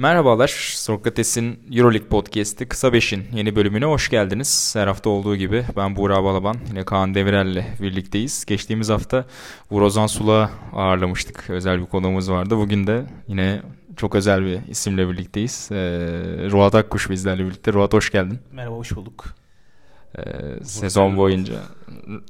[0.00, 4.74] Merhabalar, Sokrates'in Euroleague Podcast'i Kısa Beş'in yeni bölümüne hoş geldiniz.
[4.76, 8.44] Her hafta olduğu gibi ben Buğra Balaban, yine Kaan Demirel'le birlikteyiz.
[8.44, 9.24] Geçtiğimiz hafta
[9.70, 11.50] Uğur Ozan Sula'ğı ağırlamıştık.
[11.50, 12.56] Özel bir konuğumuz vardı.
[12.56, 13.62] Bugün de yine
[13.96, 15.68] çok özel bir isimle birlikteyiz.
[15.72, 15.76] Ee,
[16.50, 17.72] Ruat Akkuş bizlerle birlikte.
[17.72, 18.38] Ruat hoş geldin.
[18.52, 19.24] Merhaba, hoş bulduk.
[20.18, 21.54] Ee, sezon boyunca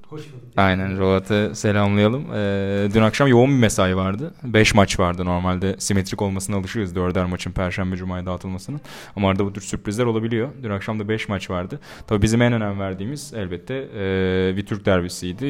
[0.08, 0.22] Hoş
[0.56, 2.24] Aynen Rolat'ı selamlayalım.
[2.34, 4.34] Ee, dün akşam yoğun bir mesai vardı.
[4.44, 5.76] 5 maç vardı normalde.
[5.78, 6.94] Simetrik olmasına alışığız.
[6.94, 8.80] Dörder maçın Perşembe Cuma'ya dağıtılmasının.
[9.16, 10.48] Ama arada bu tür sürprizler olabiliyor.
[10.62, 11.80] Dün akşam da 5 maç vardı.
[12.06, 15.46] Tabii bizim en önem verdiğimiz elbette e, bir Türk derbisiydi.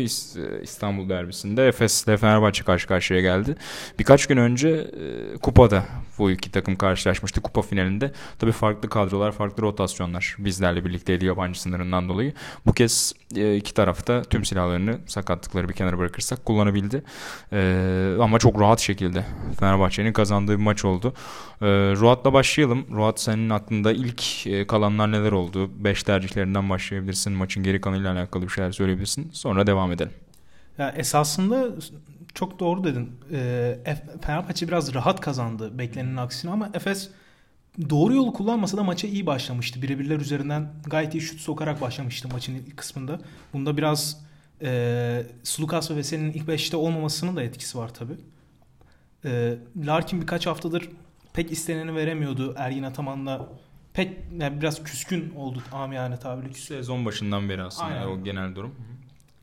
[0.63, 3.57] İstanbul derbisinde Efes ile Fenerbahçe karşı karşıya geldi.
[3.99, 5.85] Birkaç gün önce e, kupada
[6.21, 8.13] bu iki takım karşılaşmıştı kupa finalinde.
[8.39, 12.33] Tabii farklı kadrolar, farklı rotasyonlar bizlerle birlikteydi yabancı sınırından dolayı.
[12.67, 17.03] Bu kez e, iki tarafta tüm silahlarını sakatlıkları bir kenara bırakırsak kullanabildi.
[17.53, 19.25] E, ama çok rahat şekilde
[19.61, 21.15] Fenerbahçe'nin kazandığı bir maç oldu.
[21.63, 22.87] E, Ruat'la başlayalım.
[22.91, 24.23] Ruat senin aklında ilk
[24.69, 25.71] kalanlar neler oldu?
[25.85, 27.33] Beş tercihlerinden başlayabilirsin.
[27.33, 29.31] Maçın geri kanıyla alakalı bir şeyler söyleyebilirsin.
[29.33, 30.13] Sonra devam edelim.
[30.79, 31.69] Ya esasında
[32.35, 33.13] çok doğru dedin.
[33.33, 37.11] E, Fenerbahçe biraz rahat kazandı beklenenin aksine ama Efes
[37.91, 39.83] doğru yolu kullanmasa da maça iyi başlamıştı.
[39.83, 43.21] Birebirler üzerinden gayet iyi şut sokarak başlamıştı maçın ilk kısmında.
[43.53, 44.25] Bunda biraz
[44.63, 48.13] e, Sulukas ve Veseli'nin ilk beşte olmamasının da etkisi var tabi.
[49.25, 50.89] E, Larkin birkaç haftadır
[51.33, 52.55] pek isteneni veremiyordu.
[52.57, 53.49] Ergin Ataman'la
[53.93, 56.55] pek yani biraz küskün oldu amiyane tabirle.
[56.55, 58.07] Sezon başından beri aslında Aynen.
[58.07, 58.75] o genel durum.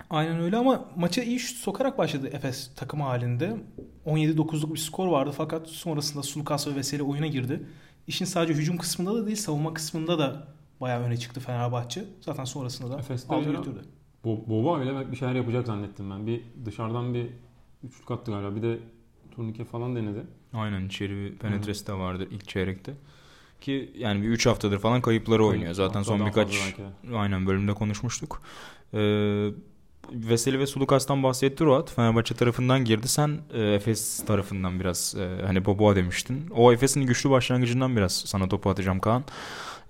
[0.10, 3.58] Aynen öyle ama maça iyi şut sokarak başladı Efes takımı halinde.
[4.06, 7.68] 17-9'luk bir skor vardı fakat sonrasında Sulukas ve Veseli oyuna girdi
[8.08, 10.48] işin sadece hücum kısmında da değil savunma kısmında da
[10.82, 12.06] bayağı öne çıktı Fenerbahçe.
[12.22, 13.82] Zaten sonrasında da Efes'te aldı götürdü.
[14.26, 16.28] Bo Boba öyle bir şeyler yapacak zannettim ben.
[16.28, 17.28] Bir dışarıdan bir
[17.84, 18.56] üçlük attı galiba.
[18.56, 18.80] Bir de
[19.36, 20.24] turnike falan denedi.
[20.54, 22.94] Aynen içeri bir penetresi de vardı ilk çeyrekte.
[23.62, 25.74] Ki yani bir 3 haftadır falan kayıpları oynuyor.
[25.74, 26.76] Zaten son birkaç
[27.14, 28.42] aynen bölümde konuşmuştuk.
[28.94, 29.50] Ee,
[30.12, 31.92] Veseli ve Sulukas'tan bahsetti Ruat.
[31.92, 33.08] Fenerbahçe tarafından girdi.
[33.08, 36.50] Sen e, Efes tarafından biraz e, hani Boboa demiştin.
[36.56, 39.24] O Efes'in güçlü başlangıcından biraz sana topu atacağım Kaan.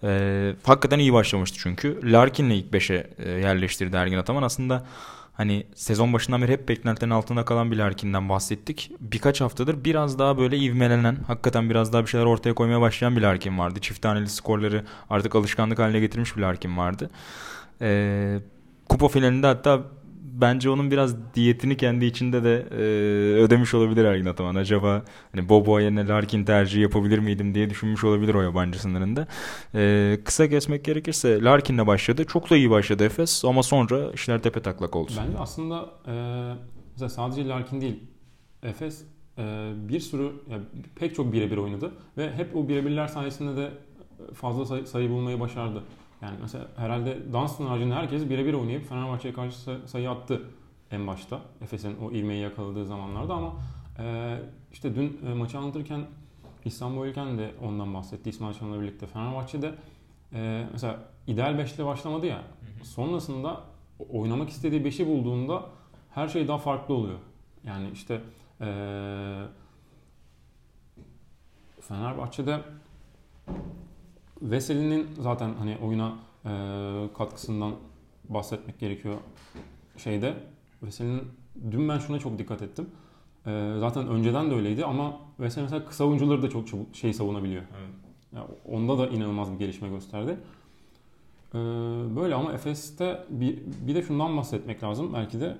[0.04, 2.12] E, hakikaten iyi başlamıştı çünkü.
[2.12, 4.44] Larkin'le ilk 5'e e, yerleştirdi Ergin Ataman.
[4.44, 4.86] Aslında
[5.34, 8.92] hani sezon başından beri hep beklentilerin altında kalan bir Larkin'den bahsettik.
[9.00, 13.22] Birkaç haftadır biraz daha böyle ivmelenen, hakikaten biraz daha bir şeyler ortaya koymaya başlayan bir
[13.22, 13.80] Larkin vardı.
[13.82, 17.10] Çift taneli skorları artık alışkanlık haline getirmiş bir Larkin vardı.
[17.82, 18.40] Ee,
[18.90, 19.82] kupa finalinde hatta
[20.42, 22.76] bence onun biraz diyetini kendi içinde de e,
[23.44, 24.56] ödemiş olabilir Ergin Ataman.
[24.56, 29.28] Acaba hani Bobo yerine Larkin tercihi yapabilir miydim diye düşünmüş olabilir o yabancı sınırında.
[29.76, 32.26] E, kısa kesmek gerekirse Larkin'le başladı.
[32.26, 35.12] Çok da iyi başladı Efes ama sonra işler tepe taklak oldu.
[35.26, 36.14] Bence aslında e,
[36.92, 38.04] mesela sadece Larkin değil
[38.64, 39.04] Efes
[39.38, 40.64] e, bir sürü yani
[40.96, 43.72] pek çok birebir oynadı ve hep o birebirler sayesinde de
[44.34, 45.84] fazla sayı, sayı bulmayı başardı.
[46.22, 50.42] Yani mesela herhalde Dunstan haricinde herkes birebir oynayıp Fenerbahçe'ye karşı sayı attı
[50.92, 51.40] en başta.
[51.62, 53.54] Efes'in o ivmeyi yakaladığı zamanlarda ama
[54.00, 54.38] e,
[54.72, 56.02] işte dün e, maçı anlatırken
[56.66, 59.08] İstanbul Ülken de ondan bahsetti İsmail Çan'la birlikte.
[59.08, 59.74] Fenerbahçe'de
[60.34, 62.42] e, mesela ideal 5'le başlamadı ya.
[62.84, 63.64] Sonrasında
[64.10, 65.66] oynamak istediği 5'i bulduğunda
[66.10, 67.20] her şey daha farklı oluyor.
[67.64, 68.22] Yani işte
[68.62, 68.68] e,
[71.82, 72.60] Fenerbahçe'de
[74.42, 76.16] Veseli'nin zaten hani oyuna
[76.46, 76.50] e,
[77.18, 77.74] katkısından
[78.30, 79.16] bahsetmek gerekiyor
[79.98, 80.34] şeyde.
[80.84, 81.24] Veseli'nin
[81.72, 82.90] dün ben şuna çok dikkat ettim.
[83.46, 87.62] E, zaten önceden de öyleydi ama Veseli mesela kısa oyuncuları da çok çabuk şey savunabiliyor.
[87.62, 87.90] Evet.
[88.36, 90.38] Yani onda da inanılmaz bir gelişme gösterdi.
[91.54, 91.58] E,
[92.16, 95.58] böyle ama Efes'te bir, bir de şundan bahsetmek lazım belki de.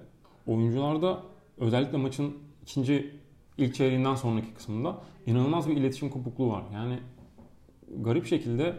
[0.48, 1.24] Oyuncularda
[1.58, 3.16] özellikle maçın ikinci
[3.58, 6.64] ilk çeyreğinden sonraki kısmında inanılmaz bir iletişim kopukluğu var.
[6.74, 7.00] Yani
[7.96, 8.74] garip şekilde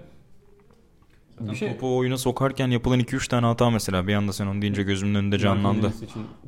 [1.41, 1.73] bir şey...
[1.73, 5.39] Topu oyuna sokarken yapılan 2-3 tane hata mesela bir anda sen onu deyince gözümün önünde
[5.39, 5.93] canlandı.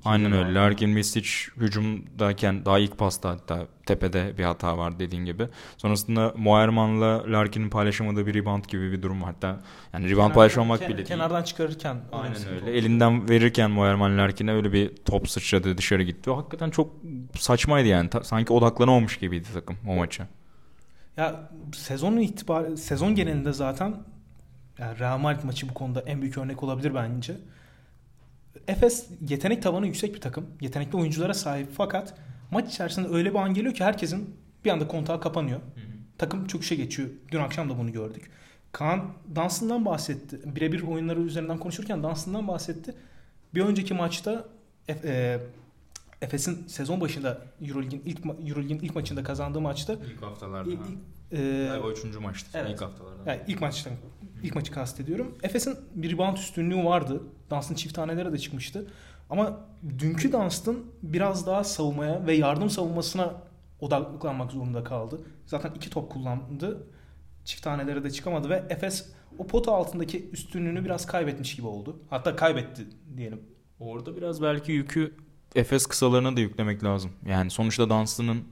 [0.05, 0.55] Aynen öyle.
[0.55, 5.49] Larkin Misic hücumdayken daha ilk pasta hatta tepede bir hata var dediğin gibi.
[5.77, 9.33] Sonrasında Moerman'la Larkin'in paylaşamadığı bir rebound gibi bir durum var.
[9.33, 9.61] Hatta
[9.93, 11.09] yani rebound paylaşmamak bile değil.
[11.09, 11.97] Kenardan çıkarırken.
[12.13, 12.79] Aynen öyle.
[12.79, 16.31] Elinden verirken Moerman Larkin'e öyle bir top sıçradı dışarı gitti.
[16.31, 16.91] O hakikaten çok
[17.39, 18.11] saçmaydı yani.
[18.11, 20.29] Ta, sanki odaklanamamış gibiydi takım o maça.
[21.21, 23.95] Ya sezonun itibar sezon genelinde zaten
[24.79, 27.37] yani Real Madrid maçı bu konuda en büyük örnek olabilir bence.
[28.69, 30.47] Efes yetenek tavanı yüksek bir takım.
[30.61, 32.15] Yetenekli oyunculara sahip fakat
[32.51, 35.61] maç içerisinde öyle bir an geliyor ki herkesin bir anda kontağı kapanıyor.
[35.61, 35.85] Hı hı.
[36.19, 37.09] Takım çöküşe geçiyor.
[37.33, 38.31] Dün akşam da bunu gördük.
[38.73, 40.41] Kaan dansından bahsetti.
[40.45, 42.95] Birebir oyunları üzerinden konuşurken dansından bahsetti.
[43.55, 44.45] Bir önceki maçta
[44.89, 45.39] e,
[46.23, 50.71] Efes'in sezon başında EuroLeague'in ilk EuroLeague'in ilk maçında kazandığı maçta ilk haftalarda.
[50.71, 50.81] ilk,
[51.33, 52.51] e, o üçüncü maçtı.
[52.55, 52.71] Evet.
[52.71, 53.31] ilk haftalarda.
[53.31, 53.93] yani ilk maçtan
[54.43, 55.39] ilk maçı kastediyorum.
[55.43, 57.23] Efes'in bir rebound üstünlüğü vardı.
[57.51, 58.87] Dans'ın çift tanelere de çıkmıştı.
[59.31, 59.61] Ama
[59.99, 63.35] dünkü Dunstan biraz daha savunmaya ve yardım savunmasına
[63.81, 65.21] odaklanmak zorunda kaldı.
[65.47, 66.87] Zaten iki top kullandı.
[67.45, 72.03] Çift tanelere de çıkamadı ve Efes o pota altındaki üstünlüğünü biraz kaybetmiş gibi oldu.
[72.11, 72.87] Hatta kaybetti
[73.17, 73.41] diyelim.
[73.81, 75.15] Orada biraz belki yükü
[75.55, 77.11] Efes kısalarına da yüklemek lazım.
[77.27, 78.45] Yani sonuçta Dunstan'ın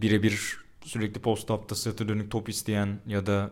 [0.00, 3.50] birebir sürekli post up'ta sırtı dönük top isteyen ya da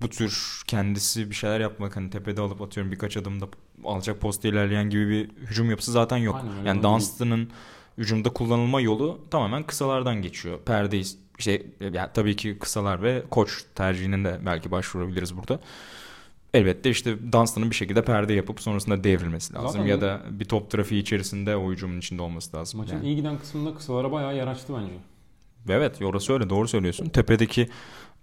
[0.00, 3.48] bu tür kendisi bir şeyler yapmak hani tepede alıp atıyorum birkaç adımda
[3.84, 6.40] alacak posta ilerleyen gibi bir hücum yapısı zaten yok.
[6.42, 7.50] Aynen yani Dunstan'ın
[7.98, 10.58] hücumda kullanılma yolu tamamen kısalardan geçiyor.
[10.66, 11.00] Perde
[11.38, 15.60] işte yani tabii ki kısalar ve koç tercihinin de belki başvurabiliriz burada.
[16.56, 19.70] Elbette işte Dunstan'ın bir şekilde perde yapıp sonrasında devrilmesi lazım.
[19.70, 22.80] Zaten ya da bir top trafiği içerisinde o hücumun içinde olması lazım.
[22.80, 23.06] Maçın Yani.
[23.06, 24.92] iyi giden kısmında kısalara bayağı yer açtı bence.
[25.68, 27.08] Evet orası öyle doğru söylüyorsun.
[27.08, 27.68] Tepedeki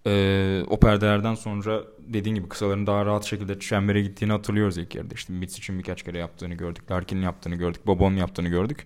[0.08, 5.14] e, o perdelerden sonra dediğin gibi kısaların daha rahat şekilde çembere gittiğini hatırlıyoruz ilk yarıda.
[5.14, 6.92] İşte Mitz için birkaç kere yaptığını gördük.
[6.92, 7.88] Larkin'in yaptığını gördük.
[7.88, 8.86] Bobon'un yaptığını gördük.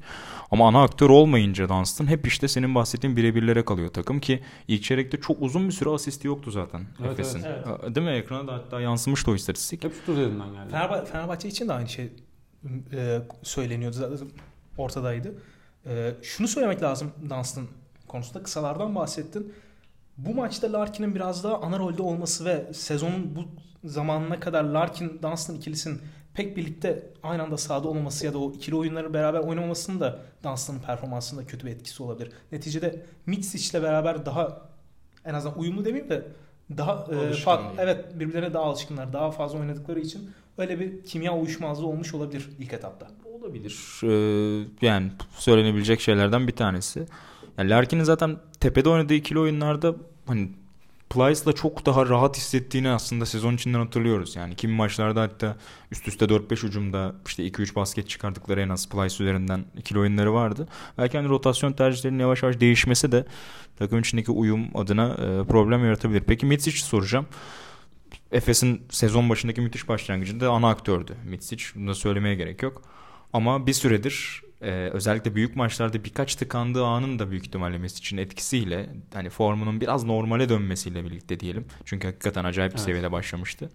[0.52, 5.20] Ama ana aktör olmayınca Dunstan hep işte senin bahsettiğin birebirlere kalıyor takım ki ilk çeyrekte
[5.20, 7.44] çok uzun bir süre asisti yoktu zaten Evet, Efes'in.
[7.44, 7.68] evet.
[7.68, 8.14] Ha, Değil mi?
[8.14, 9.84] Ekrana da hatta yansımıştı o istatistik.
[9.84, 10.70] Hep şut üzerinden geldi.
[10.72, 12.10] Fenerbahçe, Fenerbahçe için de aynı şey
[12.94, 14.28] e, söyleniyordu zaten
[14.78, 15.36] ortadaydı.
[15.86, 17.68] E, şunu söylemek lazım Dunstan
[18.08, 19.54] konusunda kısalardan bahsettin.
[20.18, 23.46] Bu maçta Larkin'in biraz daha ana rolde olması ve sezonun bu
[23.90, 26.02] zamanına kadar Larkin Dunstan ikilisinin
[26.34, 30.80] pek birlikte aynı anda sahada olmaması ya da o ikili oyunları beraber oynamamasının da Dunstan'ın
[30.80, 32.32] performansında kötü bir etkisi olabilir.
[32.52, 34.70] Neticede Mitsic'le beraber daha
[35.26, 36.28] en azından uyumlu demeyeyim de
[36.78, 41.88] daha e, fa- evet birbirlerine daha alışkınlar, daha fazla oynadıkları için öyle bir kimya uyuşmazlığı
[41.88, 43.08] olmuş olabilir ilk etapta.
[43.26, 44.02] Olabilir.
[44.04, 47.06] Ee, yani söylenebilecek şeylerden bir tanesi.
[47.58, 49.96] Yani Larkin'in zaten tepede oynadığı ikili oyunlarda
[50.28, 50.50] hani
[51.10, 54.36] Plyce'la çok daha rahat hissettiğini aslında sezon içinden hatırlıyoruz.
[54.36, 55.58] Yani kimi maçlarda hatta
[55.92, 60.68] üst üste 4-5 hücumda işte 2-3 basket çıkardıkları en az Plyce üzerinden ikili oyunları vardı.
[60.98, 63.26] Belki hani rotasyon tercihlerinin yavaş yavaş değişmesi de
[63.80, 66.22] takım içindeki uyum adına e, problem yaratabilir.
[66.22, 67.28] Peki Mitsic'i soracağım.
[68.32, 71.66] Efes'in sezon başındaki müthiş başlangıcında ana aktördü Mitsic.
[71.76, 72.82] Bunu da söylemeye gerek yok.
[73.34, 78.90] Ama bir süredir e, özellikle büyük maçlarda birkaç tıkandığı anın da büyük ihtimalle Misic'in etkisiyle
[79.14, 81.66] hani formunun biraz normale dönmesiyle birlikte diyelim.
[81.86, 82.86] Çünkü hakikaten acayip bir Evet.
[82.86, 83.70] seviyede başlamıştı.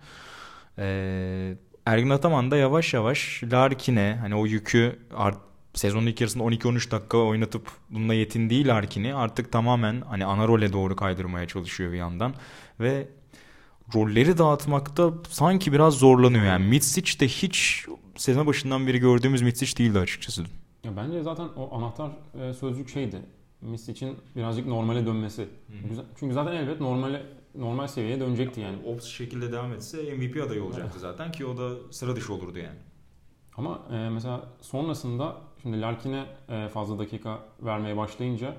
[0.78, 1.54] E,
[1.86, 5.38] Ergin Ataman da yavaş yavaş Larkin'e hani o yükü art,
[5.74, 10.96] sezonun ilk yarısında 12-13 dakika oynatıp bununla yetindiği Larkin'i artık tamamen hani ana role doğru
[10.96, 12.34] kaydırmaya çalışıyor bir yandan.
[12.80, 13.08] Ve
[13.94, 16.44] rolleri dağıtmakta sanki biraz zorlanıyor.
[16.44, 17.86] Yani Mitsic de hiç
[18.16, 20.44] sezon başından beri gördüğümüz Mitsic değildi açıkçası.
[20.84, 23.22] Ya bence zaten o anahtar e, sözcük şeydi.
[23.60, 25.48] Miss için birazcık normale dönmesi.
[25.88, 26.04] Güzel.
[26.16, 28.78] Çünkü zaten elbet normale normal seviyeye dönecekti yani.
[28.86, 32.78] O şekilde devam etse MVP adayı olacaktı zaten ki o da sıra dışı olurdu yani.
[33.56, 38.56] Ama e, mesela sonrasında şimdi Larkin'e e, fazla dakika vermeye başlayınca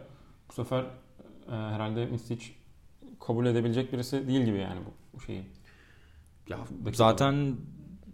[0.49, 2.45] bu sefer e, herhalde Mistic
[3.19, 5.43] kabul edebilecek birisi değil gibi yani bu, bu şeyi.
[6.49, 6.91] Ya Dakika.
[6.93, 7.55] zaten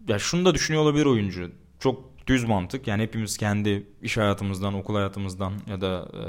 [0.07, 1.51] ya şunu da düşünüyor olabilir oyuncu.
[1.79, 2.87] Çok düz mantık.
[2.87, 6.23] Yani hepimiz kendi iş hayatımızdan, okul hayatımızdan ya da e,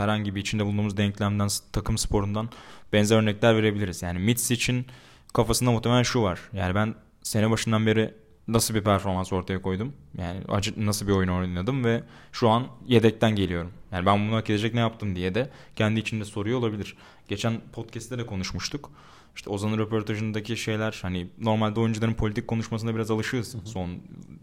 [0.00, 2.48] herhangi bir içinde bulunduğumuz denklemden, takım sporundan
[2.92, 4.02] benzer örnekler verebiliriz.
[4.02, 4.86] Yani Mitz için
[5.32, 6.40] kafasında muhtemelen şu var.
[6.52, 8.14] Yani ben sene başından beri
[8.48, 9.92] nasıl bir performans ortaya koydum?
[10.18, 10.40] Yani
[10.76, 13.70] nasıl bir oyun oynadım ve şu an yedekten geliyorum.
[13.92, 16.96] Yani ben bunu hak edecek ne yaptım diye de kendi içinde soruyor olabilir.
[17.28, 18.90] Geçen podcast'te de konuşmuştuk.
[19.36, 23.56] İşte Ozan'ın röportajındaki şeyler hani normalde oyuncuların politik konuşmasına biraz alışığız.
[23.64, 23.88] Son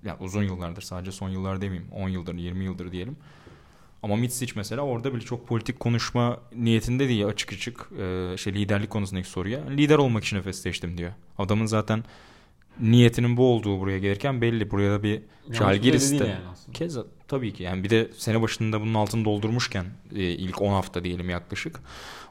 [0.05, 3.17] yani uzun yıllardır sadece son yıllar demeyeyim 10 yıldır 20 yıldır diyelim.
[4.03, 8.89] Ama Mitsic mesela orada bile çok politik konuşma niyetinde değil açık açık e, şey liderlik
[8.89, 11.12] konusundaki soruya lider olmak için Efes seçtim diyor.
[11.38, 12.03] Adamın zaten
[12.81, 14.71] niyetinin bu olduğu buraya gelirken belli.
[14.71, 15.67] Buraya da bir bir şey
[16.17, 16.35] yani.
[16.73, 19.85] Keza tabii ki yani bir de sene başında bunun altını doldurmuşken
[20.15, 21.79] e, ilk 10 hafta diyelim yaklaşık.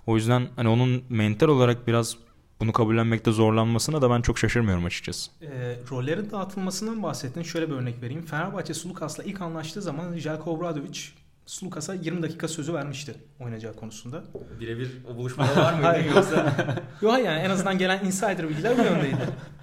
[0.06, 2.16] O yüzden hani onun mental olarak biraz
[2.60, 5.30] bunu kabullenmekte zorlanmasına da ben çok şaşırmıyorum açıkçası.
[5.42, 7.42] E, rollerin dağıtılmasından bahsettin.
[7.42, 8.22] Şöyle bir örnek vereyim.
[8.22, 11.00] Fenerbahçe Sulukas'la ilk anlaştığı zaman Jelko Obradovic
[11.46, 14.24] Sulukas'a 20 dakika sözü vermişti oynayacağı konusunda.
[14.60, 16.14] Birebir o buluşmada var Hayır.
[16.14, 16.56] yoksa?
[17.02, 19.16] Yok hayır, yani en azından gelen insider bilgiler bu yöndeydi.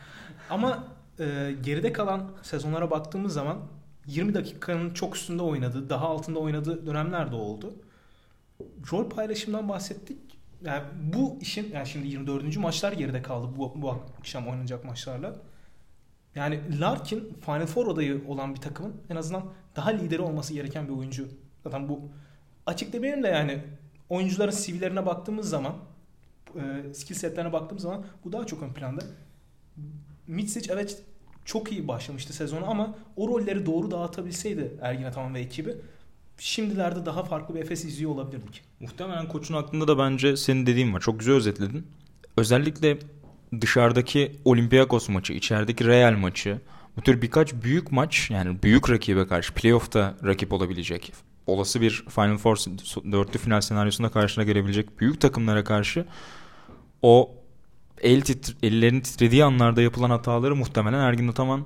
[0.50, 0.84] Ama
[1.20, 3.58] e, geride kalan sezonlara baktığımız zaman
[4.08, 7.74] 20 dakikanın çok üstünde oynadığı, daha altında oynadığı dönemler de oldu.
[8.92, 10.18] Rol paylaşımından bahsettik.
[10.66, 12.58] Yani bu işin yani şimdi 24.
[12.58, 15.36] maçlar geride kaldı bu, bu akşam oynanacak maçlarla.
[16.36, 19.44] Yani Larkin Final Four adayı olan bir takımın en azından
[19.76, 21.28] daha lideri olması gereken bir oyuncu.
[21.64, 22.02] Zaten bu
[22.66, 23.64] açık demeyelim de yani
[24.10, 25.76] oyuncuların CV'lerine baktığımız zaman
[26.56, 29.02] e, skill setlerine baktığımız zaman bu daha çok ön planda.
[30.28, 31.02] Mitsic evet
[31.46, 35.76] çok iyi başlamıştı sezonu ama o rolleri doğru dağıtabilseydi Ergin Ataman ve ekibi
[36.38, 38.64] şimdilerde daha farklı bir Efes izliyor olabilirdik.
[38.80, 41.00] Muhtemelen koçun aklında da bence senin dediğin var.
[41.00, 41.88] Çok güzel özetledin.
[42.38, 43.00] Özellikle
[43.62, 46.62] dışarıdaki Olympiakos maçı, içerideki Real maçı,
[46.98, 51.14] bu tür birkaç büyük maç yani büyük rakibe karşı playoff'ta rakip olabilecek
[51.48, 52.58] olası bir Final Four
[53.12, 56.06] dörtlü final senaryosunda karşına gelebilecek büyük takımlara karşı
[57.02, 57.37] o
[58.02, 61.66] el titr ellerin titrediği anlarda yapılan hataları muhtemelen Ergin Ataman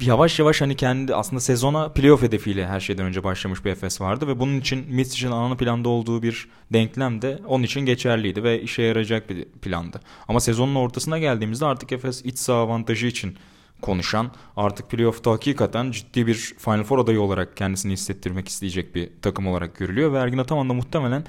[0.00, 4.28] yavaş yavaş hani kendi aslında sezona playoff hedefiyle her şeyden önce başlamış bir Efes vardı
[4.28, 8.82] ve bunun için Mitsic'in ana planda olduğu bir denklem de onun için geçerliydi ve işe
[8.82, 10.00] yarayacak bir plandı.
[10.28, 13.36] Ama sezonun ortasına geldiğimizde artık Efes iç saha avantajı için
[13.82, 19.46] konuşan artık playoff'ta hakikaten ciddi bir Final Four adayı olarak kendisini hissettirmek isteyecek bir takım
[19.46, 21.24] olarak görülüyor ve Ergin Ataman da muhtemelen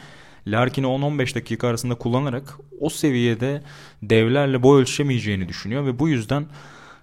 [0.47, 3.63] Larkin'i 10-15 dakika arasında kullanarak o seviyede
[4.03, 6.45] devlerle boy ölçemeyeceğini düşünüyor ve bu yüzden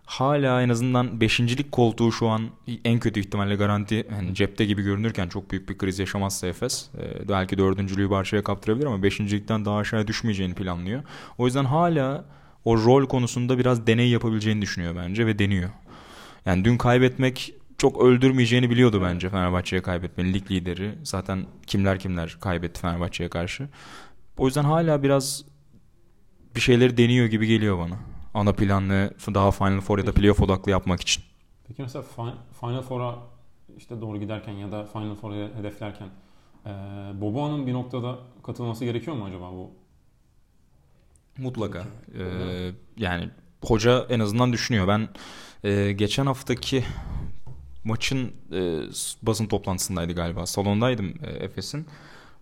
[0.09, 2.43] hala en azından beşincilik koltuğu şu an
[2.85, 7.29] en kötü ihtimalle garanti yani cepte gibi görünürken çok büyük bir kriz yaşamazsa Efes e,
[7.29, 11.03] belki dördüncülüğü Barça'ya kaptırabilir ama beşincilikten daha aşağıya düşmeyeceğini planlıyor.
[11.39, 12.25] O yüzden hala
[12.65, 15.71] o rol konusunda biraz deney yapabileceğini düşünüyor bence ve deniyor.
[16.47, 20.99] Yani dün kaybetmek çok öldürmeyeceğini biliyordu bence Fenerbahçe'ye kaybetmenin lig lideri.
[21.03, 23.69] Zaten kimler kimler kaybetti Fenerbahçe'ye karşı.
[24.39, 25.45] O yüzden hala biraz
[26.55, 27.99] bir şeyleri deniyor gibi geliyor bana.
[28.35, 31.25] Ana planlı daha Final Four ya da playoff odaklı yapmak için.
[31.69, 32.05] Peki mesela
[32.61, 33.19] Final Four'a
[33.77, 36.09] işte doğru giderken ya da Final Four'u hedeflerken
[36.67, 36.71] e,
[37.21, 39.71] Boboa'nın bir noktada katılması gerekiyor mu acaba bu?
[41.39, 41.87] Mutlaka.
[42.19, 43.31] Ee, yani
[43.65, 44.89] hoca en azından düşünüyor.
[44.89, 45.09] Ben
[45.65, 46.85] e, geçen haftaki
[47.89, 48.61] maçın e,
[49.23, 50.47] basın toplantısındaydı galiba.
[50.47, 51.87] Salondaydım e, Efes'in.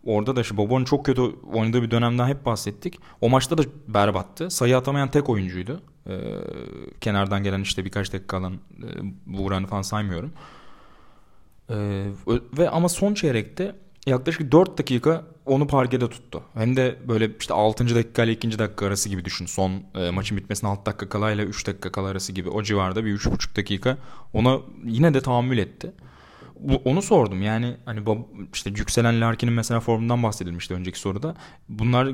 [0.04, 1.22] Orada da işte Bobon'un çok kötü
[1.52, 2.98] oynadığı bir dönemden hep bahsettik.
[3.20, 4.50] O maçta da berbattı.
[4.50, 5.82] Sayı atamayan tek oyuncuydu.
[6.08, 6.14] Ee,
[7.00, 8.88] kenardan gelen işte birkaç dakika alan e,
[9.26, 10.32] Buğra'nı falan saymıyorum.
[11.70, 12.06] Ee,
[12.58, 13.74] ve ama son çeyrekte
[14.06, 16.42] yaklaşık 4 dakika onu parkede tuttu.
[16.54, 17.94] Hem de böyle işte 6.
[17.94, 18.58] dakika ile 2.
[18.58, 19.46] dakika arası gibi düşün.
[19.46, 23.04] Son e, maçın bitmesine 6 dakika kala ile 3 dakika kala arası gibi o civarda
[23.04, 23.98] bir 3,5 dakika
[24.32, 25.92] ona yine de tahammül etti.
[26.60, 28.00] Bu, onu sordum yani hani
[28.54, 31.34] işte yükselen Larkin'in mesela formundan bahsedilmişti önceki soruda.
[31.68, 32.12] Bunlar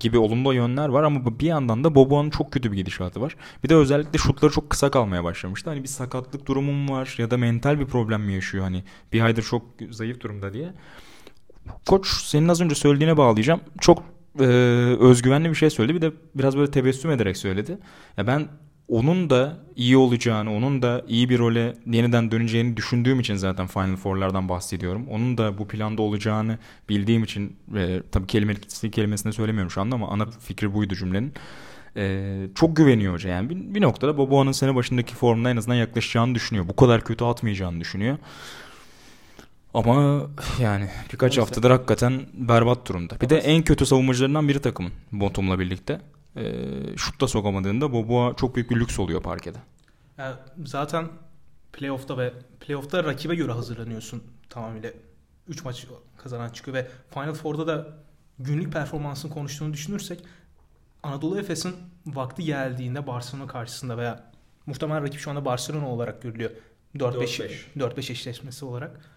[0.00, 3.36] gibi olumlu yönler var ama bir yandan da Bobo'nun çok kötü bir gidişatı var.
[3.64, 5.70] Bir de özellikle şutları çok kısa kalmaya başlamıştı.
[5.70, 9.42] Hani bir sakatlık durumum var ya da mental bir problem mi yaşıyor hani bir aydır
[9.42, 10.72] çok zayıf durumda diye.
[11.86, 13.60] Koç senin az önce söylediğine bağlayacağım.
[13.80, 14.02] Çok
[14.40, 14.44] e,
[15.00, 15.96] özgüvenli bir şey söyledi.
[15.96, 17.78] Bir de biraz böyle tebessüm ederek söyledi.
[18.16, 18.48] Ya ben
[18.88, 23.96] onun da iyi olacağını, onun da iyi bir role yeniden döneceğini düşündüğüm için zaten Final
[23.96, 25.06] Four'lardan bahsediyorum.
[25.10, 26.58] Onun da bu planda olacağını
[26.88, 28.54] bildiğim için e, tabii kelime,
[28.92, 31.32] kelimesini söylemiyorum şu anda ama ana fikri buydu cümlenin.
[31.96, 33.50] E, çok güveniyor hoca yani.
[33.50, 36.68] Bir, bir noktada Boboa'nın sene başındaki formuna en azından yaklaşacağını düşünüyor.
[36.68, 38.18] Bu kadar kötü atmayacağını düşünüyor.
[39.76, 40.26] Ama
[40.60, 41.40] yani birkaç Neyse.
[41.40, 43.20] haftadır hakikaten berbat durumda.
[43.20, 46.00] Bir de en kötü savunmacılarından biri takımın Botum'la birlikte.
[46.36, 46.52] E,
[46.96, 49.58] şut da sokamadığında Boboa çok büyük bir lüks oluyor parkede.
[50.18, 51.08] Yani zaten
[51.72, 54.90] playoff'ta ve playoff'ta rakibe göre hazırlanıyorsun tamamıyla.
[55.48, 57.86] 3 maç kazanan çıkıyor ve Final Four'da da
[58.38, 60.20] günlük performansını konuştuğunu düşünürsek
[61.02, 64.30] Anadolu Efes'in vakti geldiğinde Barcelona karşısında veya
[64.66, 66.50] muhtemelen rakip şu anda Barcelona olarak görülüyor.
[66.94, 69.15] 4-5 4-5 eşleşmesi olarak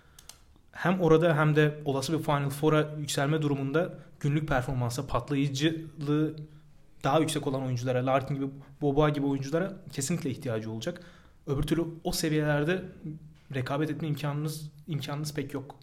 [0.72, 6.36] hem orada hem de olası bir Final Four'a yükselme durumunda günlük performansa patlayıcılığı
[7.04, 8.48] daha yüksek olan oyunculara, Larkin gibi,
[8.82, 11.02] Boba gibi oyunculara kesinlikle ihtiyacı olacak.
[11.48, 12.84] Öbür türlü o seviyelerde
[13.56, 15.76] rekabet etme imkanınız imkanınız pek yok.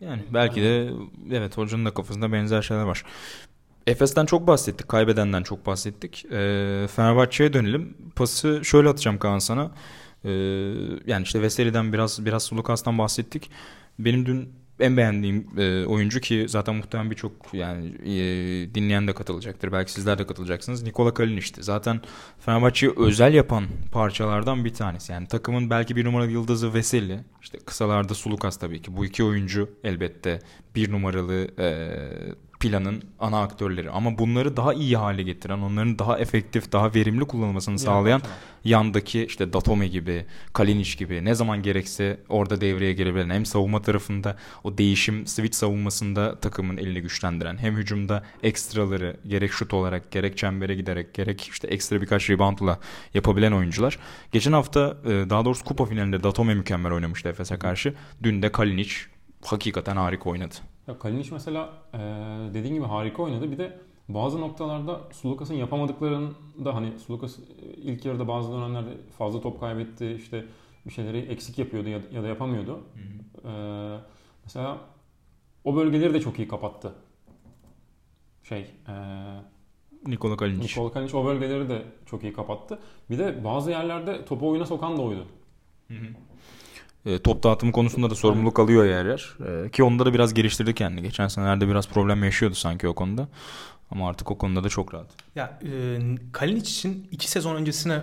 [0.00, 0.90] Yani belki de
[1.30, 3.04] evet hocanın da kafasında benzer şeyler var.
[3.86, 4.88] Efes'ten çok bahsettik.
[4.88, 6.24] Kaybedenden çok bahsettik.
[6.24, 7.96] Ee, Fenerbahçe'ye dönelim.
[8.16, 9.70] Pası şöyle atacağım Kaan sana.
[10.26, 10.30] Ee,
[11.06, 13.50] yani işte Veseli'den biraz biraz Sulukas'tan bahsettik.
[13.98, 14.48] Benim dün
[14.80, 18.14] en beğendiğim e, oyuncu ki zaten muhtemelen birçok yani e,
[18.74, 19.72] dinleyen de katılacaktır.
[19.72, 20.82] Belki sizler de katılacaksınız.
[20.82, 21.62] Nikola Kalinic'ti.
[21.62, 22.00] Zaten
[22.40, 25.12] Fenerbahçe'yi özel yapan parçalardan bir tanesi.
[25.12, 27.20] Yani takımın belki bir numaralı yıldızı Veseli.
[27.42, 28.96] İşte kısalarda Sulukas tabii ki.
[28.96, 30.38] Bu iki oyuncu elbette
[30.74, 31.68] bir numaralı e,
[32.66, 33.90] planın ana aktörleri.
[33.90, 38.22] Ama bunları daha iyi hale getiren, onların daha efektif, daha verimli kullanılmasını sağlayan
[38.64, 44.36] yandaki işte Datome gibi, Kalinic gibi ne zaman gerekse orada devreye girebilen hem savunma tarafında
[44.64, 50.74] o değişim switch savunmasında takımın elini güçlendiren hem hücumda ekstraları gerek şut olarak gerek çembere
[50.74, 52.78] giderek gerek işte ekstra birkaç reboundla
[53.14, 53.98] yapabilen oyuncular.
[54.32, 57.94] Geçen hafta e, daha doğrusu kupa finalinde Datome mükemmel oynamıştı Efes'e karşı.
[58.22, 58.92] Dün de Kalinic
[59.44, 60.54] hakikaten harika oynadı.
[60.86, 61.98] Ya Kalinic mesela e,
[62.54, 63.50] dediğin gibi harika oynadı.
[63.50, 67.38] Bir de bazı noktalarda Sulukas'ın yapamadıklarında hani Sulukas
[67.76, 70.12] ilk yarıda bazı dönemlerde fazla top kaybetti.
[70.12, 70.44] işte
[70.86, 72.72] bir şeyleri eksik yapıyordu ya, ya da yapamıyordu.
[72.72, 73.52] Hı hı.
[73.52, 73.98] Ee,
[74.44, 74.78] mesela
[75.64, 76.94] o bölgeleri de çok iyi kapattı.
[78.42, 78.94] Şey, e,
[80.06, 80.64] Nikola Kalinic.
[80.64, 82.78] Nikola Kalinic o bölgeleri de çok iyi kapattı.
[83.10, 85.26] Bir de bazı yerlerde topu oyuna sokan da oydu.
[85.88, 86.06] Hı hı.
[87.06, 89.36] E, top dağıtımı konusunda da sorumluluk alıyor yer yer.
[89.64, 91.02] E, ki onda da biraz geliştirdi kendini.
[91.02, 93.28] Geçen senelerde biraz problem yaşıyordu sanki o konuda.
[93.90, 95.06] Ama artık o konuda da çok rahat.
[95.34, 95.98] Ya e,
[96.32, 98.02] Kalinic için iki sezon öncesine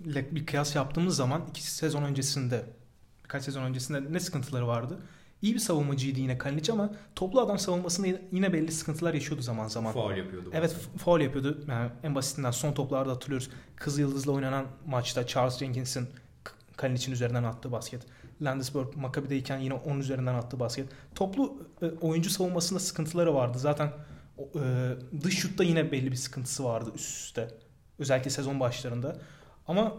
[0.00, 2.64] bir kıyas yaptığımız zaman iki sezon öncesinde
[3.24, 4.98] birkaç sezon öncesinde ne sıkıntıları vardı?
[5.42, 9.92] İyi bir savunmacıydı yine Kalinic ama toplu adam savunmasında yine belli sıkıntılar yaşıyordu zaman zaman.
[9.92, 10.50] Faul yapıyordu.
[10.52, 11.64] Evet faul yapıyordu.
[11.68, 13.50] Yani en basitinden son toplarda hatırlıyoruz.
[13.76, 16.08] Kızıl Yıldız'la oynanan maçta Charles Jenkins'in
[16.76, 18.02] Kalinic'in üzerinden attığı basket.
[18.42, 20.88] Landesberg Maccabi'deyken yine 10 üzerinden attığı basket.
[21.14, 23.58] Toplu e, oyuncu savunmasında sıkıntıları vardı.
[23.58, 23.92] Zaten
[24.38, 27.48] e, dış şutta yine belli bir sıkıntısı vardı üst üste.
[27.98, 29.16] Özellikle sezon başlarında.
[29.68, 29.94] Ama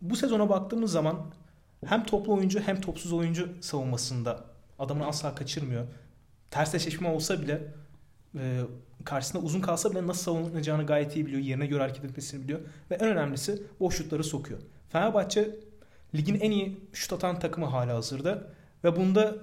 [0.00, 1.16] bu sezona baktığımız zaman
[1.86, 4.44] hem toplu oyuncu hem topsuz oyuncu savunmasında
[4.78, 5.86] adamını asla kaçırmıyor.
[6.50, 7.74] Ters eşleşme olsa bile
[8.38, 8.60] e,
[9.04, 11.42] karşısında uzun kalsa bile nasıl savunacağını gayet iyi biliyor.
[11.42, 12.60] Yerine göre hareket etmesini biliyor.
[12.90, 14.60] Ve en önemlisi boş şutları sokuyor.
[14.88, 15.56] Fenerbahçe
[16.14, 18.46] ligin en iyi şut atan takımı hala hazırda.
[18.84, 19.36] Ve bunda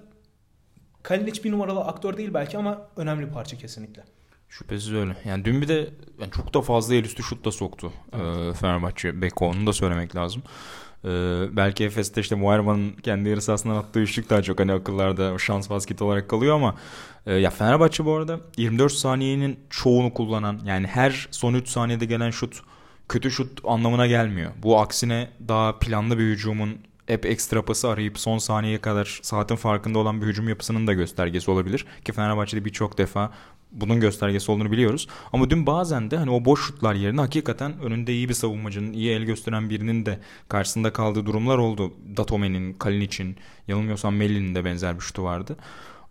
[1.04, 4.04] Kalinic bir numaralı aktör değil belki ama önemli parça kesinlikle.
[4.50, 5.18] Şüphesiz öyle.
[5.26, 8.56] Yani dün bir de yani çok da fazla el üstü şut da soktu evet.
[8.56, 9.22] e, Fenerbahçe.
[9.22, 10.44] Beko onu da söylemek lazım.
[11.04, 11.10] E,
[11.52, 16.02] belki Efes'te işte Muayerman'ın kendi yarı sahasından attığı üçlük daha çok hani akıllarda şans basket
[16.02, 16.76] olarak kalıyor ama
[17.26, 22.32] e, ya Fenerbahçe bu arada 24 saniyenin çoğunu kullanan yani her son 3 saniyede gelen
[22.32, 22.62] şut
[23.10, 24.52] kötü şut anlamına gelmiyor.
[24.64, 30.00] Bu aksine daha planlı bir hücumun hep ekstra pası arayıp son saniyeye kadar saatin farkında
[30.00, 31.86] olan bir hücum yapısının da göstergesi olabilir.
[32.06, 33.32] Ki Fenerbahçe'de birçok defa
[33.72, 35.08] bunun göstergesi olduğunu biliyoruz.
[35.34, 39.12] Ama dün bazen de hani o boş şutlar yerine hakikaten önünde iyi bir savunmacının, iyi
[39.12, 41.94] el gösteren birinin de karşısında kaldığı durumlar oldu.
[42.18, 45.58] Datome'nin, Kalinic'in, yanılmıyorsam Melli'nin de benzer bir şutu vardı.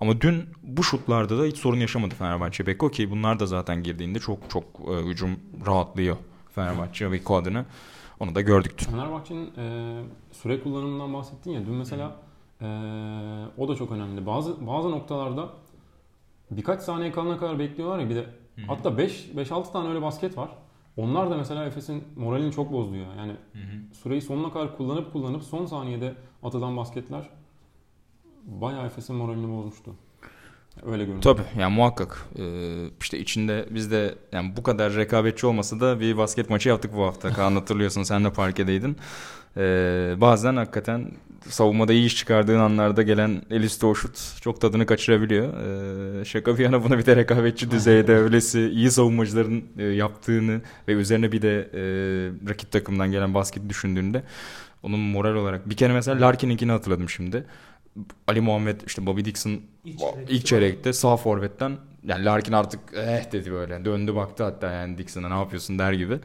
[0.01, 2.67] Ama dün bu şutlarda da hiç sorun yaşamadı Fenerbahçe.
[2.67, 5.31] Beko ki bunlar da zaten girdiğinde çok çok e, hücum
[5.67, 6.17] rahatlıyor
[6.59, 7.65] Fenerbahçe Beko adına.
[8.21, 8.81] Onu da gördük.
[8.91, 11.67] Fenerbahçe'nin e, süre kullanımından bahsettin ya.
[11.67, 12.17] Dün mesela
[12.61, 12.67] e,
[13.59, 14.27] o da çok önemli.
[14.27, 15.49] Bazı bazı noktalarda
[16.51, 18.67] birkaç saniye kalana kadar bekliyorlar ya bir de Hı-hı.
[18.67, 20.49] hatta 5 5-6 tane öyle basket var.
[20.97, 23.15] Onlar da mesela Efes'in moralini çok bozdu ya.
[23.17, 23.95] Yani Hı-hı.
[24.03, 27.31] süreyi sonuna kadar kullanıp kullanıp son saniyede atılan basketler
[28.45, 29.95] bayağı Efes'in moralini bozmuştu.
[30.87, 31.23] Öyle görünüyor.
[31.23, 32.27] Tabii yani muhakkak.
[32.39, 32.43] Ee,
[33.01, 37.05] işte içinde biz de yani bu kadar rekabetçi olmasa da bir basket maçı yaptık bu
[37.05, 37.33] hafta.
[37.33, 38.97] Kaan hatırlıyorsun sen de parkedeydin.
[39.57, 41.11] Ee, bazen hakikaten
[41.49, 45.49] savunmada iyi iş çıkardığın anlarda gelen el üstü o şut çok tadını kaçırabiliyor.
[46.21, 50.93] Ee, şaka bir yana buna bir de rekabetçi düzeyde öylesi iyi savunmacıların e, yaptığını ve
[50.93, 51.81] üzerine bir de e,
[52.49, 54.23] rakip takımdan gelen basket düşündüğünde
[54.83, 57.45] onun moral olarak bir kere mesela Larkin'inkini hatırladım şimdi.
[58.27, 63.53] Ali Muhammed işte Bobby Dixon ilk, ilk çeyrekte sağ forvetten yani Larkin artık eh dedi
[63.53, 63.85] böyle.
[63.85, 66.19] Döndü baktı hatta yani Dixon'a ne yapıyorsun der gibi.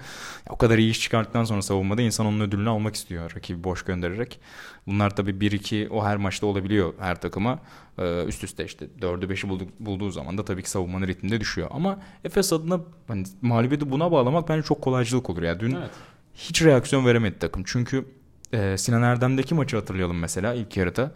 [0.49, 4.39] o kadar iyi iş çıkarttıktan sonra savunmada insan onun ödülünü almak istiyor rakibi boş göndererek.
[4.87, 7.59] Bunlar tabii 1-2 o her maçta olabiliyor her takıma.
[7.97, 11.67] Ee, üst üste işte 4'ü 5'i buldu, bulduğu zaman da tabii ki savunmanın ritminde düşüyor.
[11.71, 15.59] Ama Efes adına hani mağlubiyeti buna bağlamak bence çok kolaycılık olur ya.
[15.59, 15.89] Dün evet.
[16.35, 17.63] hiç reaksiyon veremedi takım.
[17.65, 18.05] Çünkü
[18.53, 21.11] e, Sinan Erdem'deki maçı hatırlayalım mesela ilk yarıda.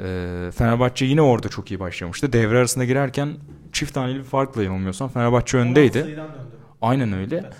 [0.00, 2.32] E, Fenerbahçe yine orada çok iyi başlamıştı.
[2.32, 3.36] Devre arasında girerken
[3.72, 6.18] çift taneli bir farkla yanılmıyorsam Fenerbahçe öndeydi.
[6.82, 7.36] Aynen öyle.
[7.36, 7.52] Evet.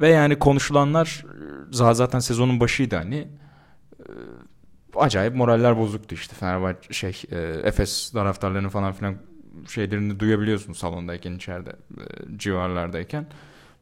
[0.00, 1.24] Ve yani konuşulanlar
[1.70, 3.28] zaten sezonun başıydı hani
[4.00, 4.04] e,
[4.96, 9.14] acayip moraller bozuktu işte Fenerbahçe şey e, Efes taraftarlarının falan filan
[9.68, 13.26] şeylerini duyabiliyorsun salondayken içeride e, civarlardayken.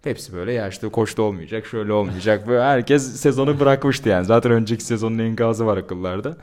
[0.04, 2.46] Hepsi böyle ya işte koçta olmayacak, şöyle olmayacak.
[2.46, 4.24] Böyle herkes sezonu bırakmıştı yani.
[4.24, 6.36] Zaten önceki sezonun enkazı var akıllarda.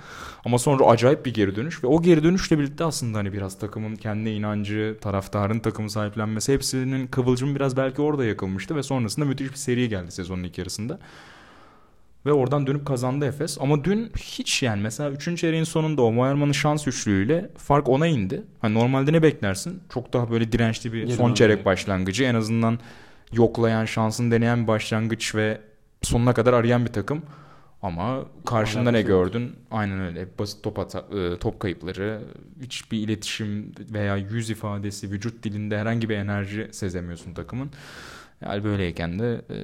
[0.45, 3.95] Ama sonra acayip bir geri dönüş ve o geri dönüşle birlikte aslında hani biraz takımın
[3.95, 9.55] kendine inancı, taraftarın takımı sahiplenmesi hepsinin kıvılcımı biraz belki orada yakılmıştı ve sonrasında müthiş bir
[9.55, 10.99] seri geldi sezonun ilk yarısında.
[12.25, 13.57] Ve oradan dönüp kazandı Efes.
[13.61, 15.37] Ama dün hiç yani mesela 3.
[15.37, 18.43] çeyreğin sonunda o Moerman'ın şans üçlüğüyle fark 10'a indi.
[18.59, 19.79] Hani normalde ne beklersin?
[19.93, 22.23] Çok daha böyle dirençli bir son çeyrek başlangıcı.
[22.23, 22.79] En azından
[23.33, 25.61] yoklayan, şansını deneyen bir başlangıç ve
[26.01, 27.23] sonuna kadar arayan bir takım.
[27.81, 29.55] Ama karşında ne gördün?
[29.71, 30.27] Aynen öyle.
[30.39, 32.21] Basit top, hata- e, top kayıpları,
[32.61, 37.71] hiçbir iletişim veya yüz ifadesi, vücut dilinde herhangi bir enerji sezemiyorsun takımın.
[38.41, 39.57] Yani böyleyken de e,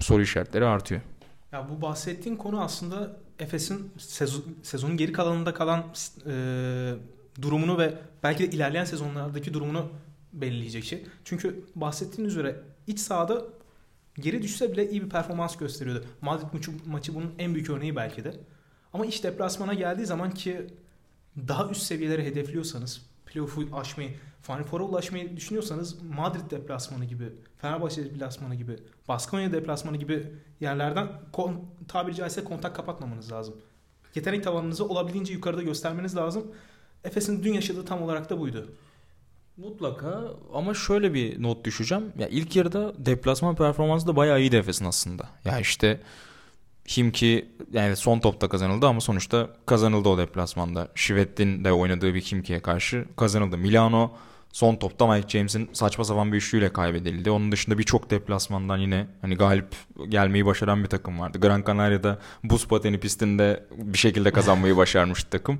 [0.00, 1.00] soru işaretleri artıyor.
[1.52, 5.84] Ya bu bahsettiğin konu aslında Efes'in sezon, sezonun geri kalanında kalan
[6.26, 6.34] e,
[7.42, 9.88] durumunu ve belki de ilerleyen sezonlardaki durumunu
[10.32, 11.04] belirleyecek şey.
[11.24, 13.44] Çünkü bahsettiğin üzere iç sahada
[14.14, 16.04] geri düşse bile iyi bir performans gösteriyordu.
[16.20, 18.34] Madrid maçı, maçı bunun en büyük örneği belki de.
[18.92, 20.66] Ama iş deplasmana geldiği zaman ki
[21.36, 24.10] daha üst seviyeleri hedefliyorsanız, playoff'u aşmayı,
[24.42, 28.76] Final Four'a ulaşmayı düşünüyorsanız Madrid deplasmanı gibi, Fenerbahçe deplasmanı gibi,
[29.08, 33.54] Baskonya deplasmanı gibi yerlerden kon, tabiri caizse kontak kapatmamanız lazım.
[34.14, 36.52] Yetenek tavanınızı olabildiğince yukarıda göstermeniz lazım.
[37.04, 38.72] Efes'in dün yaşadığı tam olarak da buydu.
[39.56, 42.12] Mutlaka ama şöyle bir not düşeceğim.
[42.18, 45.28] Ya ilk yarıda deplasman performansı da bayağı iyiydi Efes'in aslında.
[45.44, 46.00] Ya işte
[46.96, 50.88] Himki yani son topta kazanıldı ama sonuçta kazanıldı o deplasmanda.
[50.94, 53.58] Şivettin de oynadığı bir Kimki'ye karşı kazanıldı.
[53.58, 54.12] Milano
[54.52, 57.30] son topta Mike James'in saçma sapan bir üçlüyle kaybedildi.
[57.30, 59.66] Onun dışında birçok deplasmandan yine hani galip
[60.08, 61.38] gelmeyi başaran bir takım vardı.
[61.40, 65.58] Gran Canaria'da buz pateni pistinde bir şekilde kazanmayı başarmıştı takım.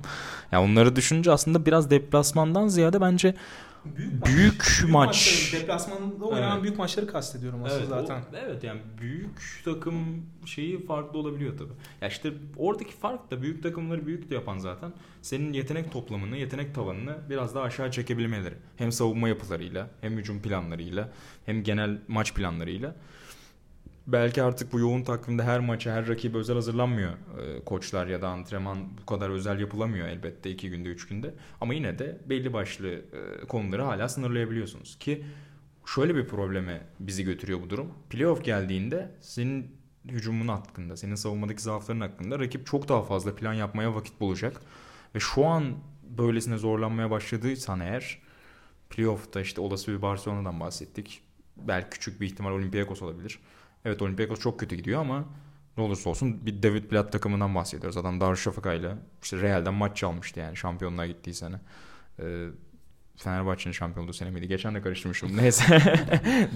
[0.51, 3.35] Ya onları düşününce aslında biraz deplasmandan ziyade bence
[3.85, 5.07] Büyük, Büyük maç.
[5.07, 6.63] maçları, deplasmanda oynanan Evet.
[6.63, 8.15] büyük maçları kastediyorum aslında zaten.
[8.21, 11.73] o- evet yani büyük takım şeyi farklı olabiliyor tabii.
[12.01, 16.75] Ya işte oradaki fark da büyük takımları büyük de yapan zaten senin yetenek toplamını, yetenek
[16.75, 18.55] tavanını biraz daha aşağı çekebilmeleri.
[18.77, 21.09] Hem savunma yapılarıyla, hem hücum planlarıyla,
[21.45, 22.95] hem genel maç planlarıyla.
[24.07, 28.27] Belki artık bu yoğun takvimde her maça, her rakibe özel hazırlanmıyor e, koçlar ya da
[28.27, 31.33] antrenman bu kadar özel yapılamıyor elbette iki günde, üç günde.
[31.61, 35.25] Ama yine de belli başlı e, konuları hala sınırlayabiliyorsunuz ki
[35.85, 37.93] şöyle bir probleme bizi götürüyor bu durum.
[38.09, 39.75] Playoff geldiğinde senin
[40.07, 44.61] hücumun hakkında, senin savunmadaki zaafların hakkında rakip çok daha fazla plan yapmaya vakit bulacak.
[45.15, 48.21] Ve şu an böylesine zorlanmaya başladıysan eğer
[48.89, 51.21] playoff'ta işte olası bir Barcelona'dan bahsettik.
[51.57, 53.39] Belki küçük bir ihtimal Olympiakos olabilir.
[53.85, 55.25] Evet Olympiakos çok kötü gidiyor ama
[55.77, 57.97] ne olursa olsun bir David Blatt takımından bahsediyoruz.
[57.97, 61.55] Adam Darüşşafaka ile işte Real'den maç çalmıştı yani şampiyonluğa gittiği sene.
[62.19, 62.47] Ee,
[63.17, 64.47] Fenerbahçe'nin şampiyon olduğu sene miydi?
[64.47, 65.37] Geçen de karıştırmışım.
[65.37, 65.63] Neyse.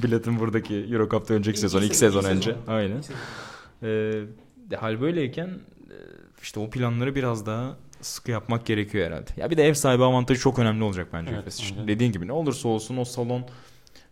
[0.04, 2.56] Blatt'ın buradaki Euro Cup'ta önceki sezon, iki sezon önce.
[2.68, 3.04] Aynen.
[3.84, 4.24] Ee,
[4.76, 5.98] hal böyleyken e,
[6.42, 9.30] işte o planları biraz daha sıkı yapmak gerekiyor herhalde.
[9.38, 11.88] Ya bir de ev sahibi avantajı çok önemli olacak bence Evet, Efes için.
[11.88, 13.46] Dediğin gibi ne olursa olsun o salon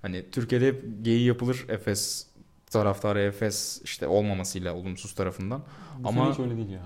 [0.02, 2.28] hani Türkiye'de hep geyiği yapılır Efes
[2.76, 5.62] taraftarı Efes işte olmamasıyla olumsuz tarafından.
[6.00, 6.82] Bu Ama- hiç öyle değil ya.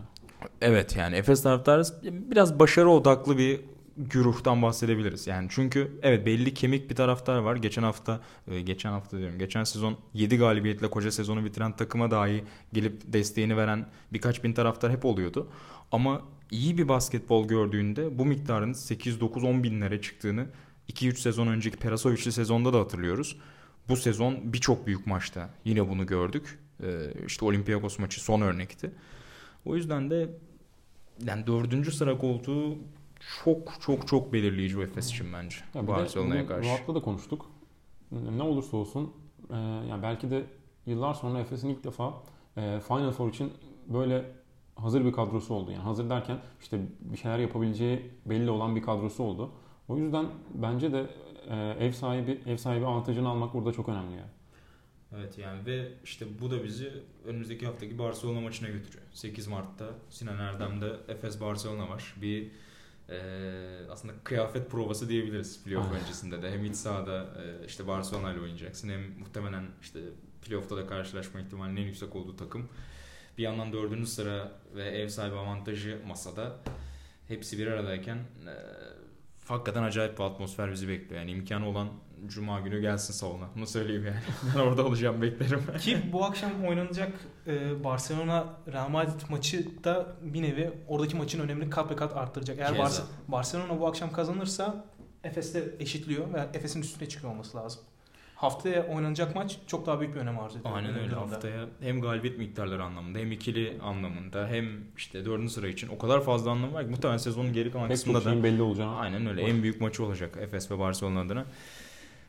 [0.62, 3.62] Evet yani Efes taraftarı biraz başarı odaklı bir
[3.97, 5.28] güruhtan bahsedebiliriz.
[5.28, 7.56] Yani çünkü evet belli kemik bir taraftar var.
[7.56, 9.39] Geçen hafta e, geçen hafta diyorum.
[9.39, 14.91] Geçen sezon 7 galibiyetle koca sezonu bitiren takıma dahi gelip desteğini veren birkaç bin taraftar
[14.91, 15.47] hep oluyordu.
[15.91, 16.21] Ama
[16.52, 20.45] iyi bir basketbol gördüğünde bu miktarın 8 9 10 binlere çıktığını
[20.89, 23.38] 2-3 sezon önceki Perasovic'li sezonda da hatırlıyoruz.
[23.89, 26.60] Bu sezon birçok büyük maçta yine bunu gördük.
[26.84, 28.91] Ee, işte Olympiakos maçı son örnekti.
[29.65, 30.30] O yüzden de
[31.25, 32.78] yani dördüncü sıra koltuğu
[33.43, 35.58] çok çok çok belirleyici o Efes için bence.
[35.73, 36.69] Ya Barcelona'ya karşı.
[36.69, 37.45] Rahat'la da konuştuk.
[38.12, 39.13] Ne olursa olsun
[39.49, 39.56] e,
[39.89, 40.43] yani belki de
[40.86, 42.13] yıllar sonra Efes'in ilk defa
[42.58, 43.54] e, Final Four için
[43.88, 44.25] böyle
[44.75, 45.71] hazır bir kadrosu oldu.
[45.71, 49.52] Yani hazır derken işte bir şeyler yapabileceği belli olan bir kadrosu oldu.
[49.88, 51.10] O yüzden bence de
[51.56, 54.30] ev sahibi ev sahibi avantajını almak burada çok önemli yani.
[55.18, 56.92] Evet yani ve işte bu da bizi
[57.26, 59.04] önümüzdeki haftaki Barcelona maçına götürüyor.
[59.14, 62.16] 8 Mart'ta Sinan Erdem'de Efes Barcelona var.
[62.22, 62.52] Bir
[63.10, 63.20] e,
[63.90, 66.02] aslında kıyafet provası diyebiliriz playoff Ah.
[66.02, 66.52] öncesinde de.
[66.52, 70.00] Hem iç sahada e, işte Barcelona ile oynayacaksın hem muhtemelen işte
[70.46, 72.70] playoff'ta da karşılaşma ihtimalinin en yüksek olduğu takım.
[73.38, 76.56] Bir yandan dördüncü sıra ve ev sahibi avantajı masada.
[77.28, 78.54] Hepsi bir aradayken e,
[79.50, 81.22] hakikaten acayip bir atmosfer bizi bekliyor.
[81.22, 81.88] Yani imkanı olan
[82.28, 83.46] Cuma günü gelsin salona.
[83.56, 84.20] Bunu söyleyeyim yani.
[84.56, 85.64] ben orada olacağım beklerim.
[85.80, 87.12] Ki bu akşam oynanacak
[87.48, 92.60] e, Barcelona Real Madrid maçı da bir nevi oradaki maçın önemini kat be kat arttıracak.
[92.60, 92.74] Eğer.
[92.76, 94.86] Barce- Barcelona bu akşam kazanırsa
[95.24, 97.82] Efes'te eşitliyor ve Efes'in üstüne çıkıyor olması lazım.
[98.39, 100.75] Haftaya oynanacak maç çok daha büyük bir önem arz ediyor.
[100.75, 104.65] Aynen öyle haftaya hem galibiyet miktarları anlamında hem ikili anlamında hem
[104.97, 107.97] işte dördüncü sıra için o kadar fazla anlamı var ki muhtemelen sezonun geri kalan Pek
[107.97, 108.97] kısmında da belli olacağını.
[108.97, 109.47] aynen öyle var.
[109.49, 111.45] en büyük maçı olacak Efes ve Barcelona adına.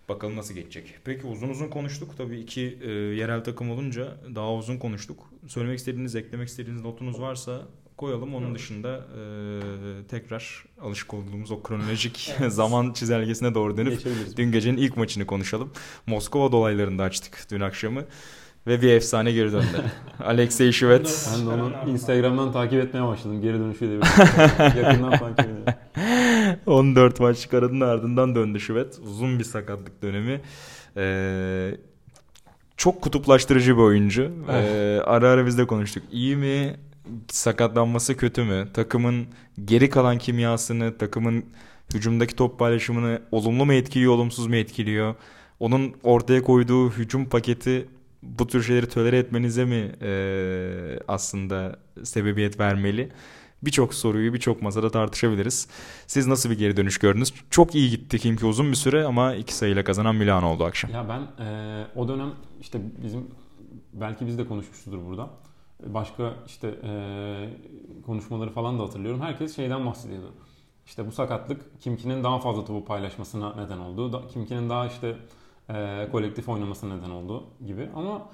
[0.09, 0.95] Bakalım nasıl geçecek.
[1.05, 2.15] Peki uzun uzun konuştuk.
[2.19, 5.31] Tabii iki e, yerel takım olunca daha uzun konuştuk.
[5.47, 7.63] Söylemek istediğiniz, eklemek istediğiniz notunuz varsa
[8.01, 8.35] koyalım.
[8.35, 9.23] Onun dışında e,
[10.09, 14.01] tekrar alışık olduğumuz o kronolojik zaman çizelgesine doğru dönüp
[14.37, 15.71] dün gecenin ilk maçını konuşalım.
[16.07, 18.05] Moskova dolaylarında açtık dün akşamı.
[18.67, 19.85] Ve bir efsane geri döndü.
[20.25, 21.31] Alexey Şivet.
[21.35, 23.43] Ben de onu Instagram'dan takip etmeye başladım.
[23.43, 23.95] Geri dönüşü de
[24.79, 25.75] yakından takip ediyorum.
[26.67, 28.99] 14 maç çıkarının ardından döndü Şivet.
[29.03, 30.41] Uzun bir sakatlık dönemi.
[30.97, 31.77] Ee,
[32.77, 34.33] çok kutuplaştırıcı bir oyuncu.
[34.51, 36.03] Ee, ara ara biz de konuştuk.
[36.13, 36.77] İyi mi?
[37.29, 38.69] Sakatlanması kötü mü?
[38.75, 39.27] Takımın
[39.65, 41.45] geri kalan kimyasını, takımın
[41.95, 45.15] hücumdaki top paylaşımını olumlu mu etkiliyor, olumsuz mu etkiliyor?
[45.61, 47.89] Onun ortaya koyduğu hücum paketi
[48.23, 53.13] bu tür şeyleri tölere etmenize mi e, aslında sebebiyet vermeli?
[53.63, 55.69] Birçok soruyu birçok masada tartışabiliriz.
[56.07, 57.35] Siz nasıl bir geri dönüş gördünüz?
[57.51, 60.91] Çok iyi gitti Kimki uzun bir süre ama iki sayıyla kazanan Milano oldu akşam.
[60.91, 63.27] Ya ben e, o dönem işte bizim
[63.93, 65.31] belki biz de konuşmuşuzdur burada.
[65.87, 66.93] Başka işte e,
[68.07, 69.21] konuşmaları falan da hatırlıyorum.
[69.21, 70.33] Herkes şeyden bahsediyordu.
[70.87, 74.29] İşte bu sakatlık Kimki'nin daha fazla topu paylaşmasına neden oldu.
[74.33, 75.17] Kimki'nin daha işte
[75.71, 77.89] e, kolektif oynamasına neden oldu gibi.
[77.97, 78.29] Ama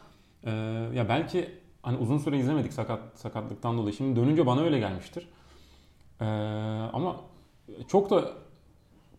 [0.44, 0.50] e,
[0.94, 1.50] ya belki
[1.82, 3.94] hani uzun süre izlemedik sakat sakatlıktan dolayı.
[3.94, 5.28] Şimdi dönünce bana öyle gelmiştir.
[6.20, 6.24] E,
[6.92, 7.16] ama
[7.88, 8.32] çok da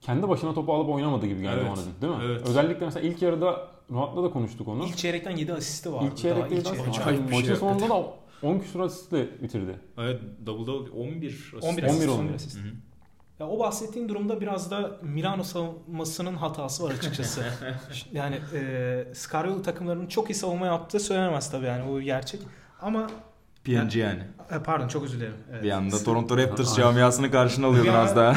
[0.01, 1.71] kendi başına topu alıp oynamadı gibi geldi evet.
[1.71, 2.31] bana değil mi?
[2.31, 2.49] Evet.
[2.49, 4.85] Özellikle mesela ilk yarıda Ruat'la da konuştuk onu.
[4.85, 6.05] İlk çeyrekten 7 asisti vardı.
[6.07, 7.05] İlk çeyrekte 7 asist.
[7.31, 9.79] Maçın şey sonunda da 10 küsur asistle bitirdi.
[9.97, 11.63] Evet double double 11 asist.
[11.63, 12.09] 11 asist.
[12.09, 12.57] 11 asist.
[13.39, 17.43] Ya o bahsettiğin durumda biraz da Milano savunmasının hatası var açıkçası.
[18.11, 22.41] yani e, Scariolo takımlarının çok iyi savunma yaptığı söylenemez tabii yani o gerçek.
[22.81, 23.07] Ama
[23.63, 23.95] PNG yani.
[23.95, 24.63] yani.
[24.63, 25.33] Pardon çok özür dilerim.
[25.51, 25.63] Evet.
[25.63, 28.35] Bir anda Toronto Raptors camiasını karşına alıyordun az daha.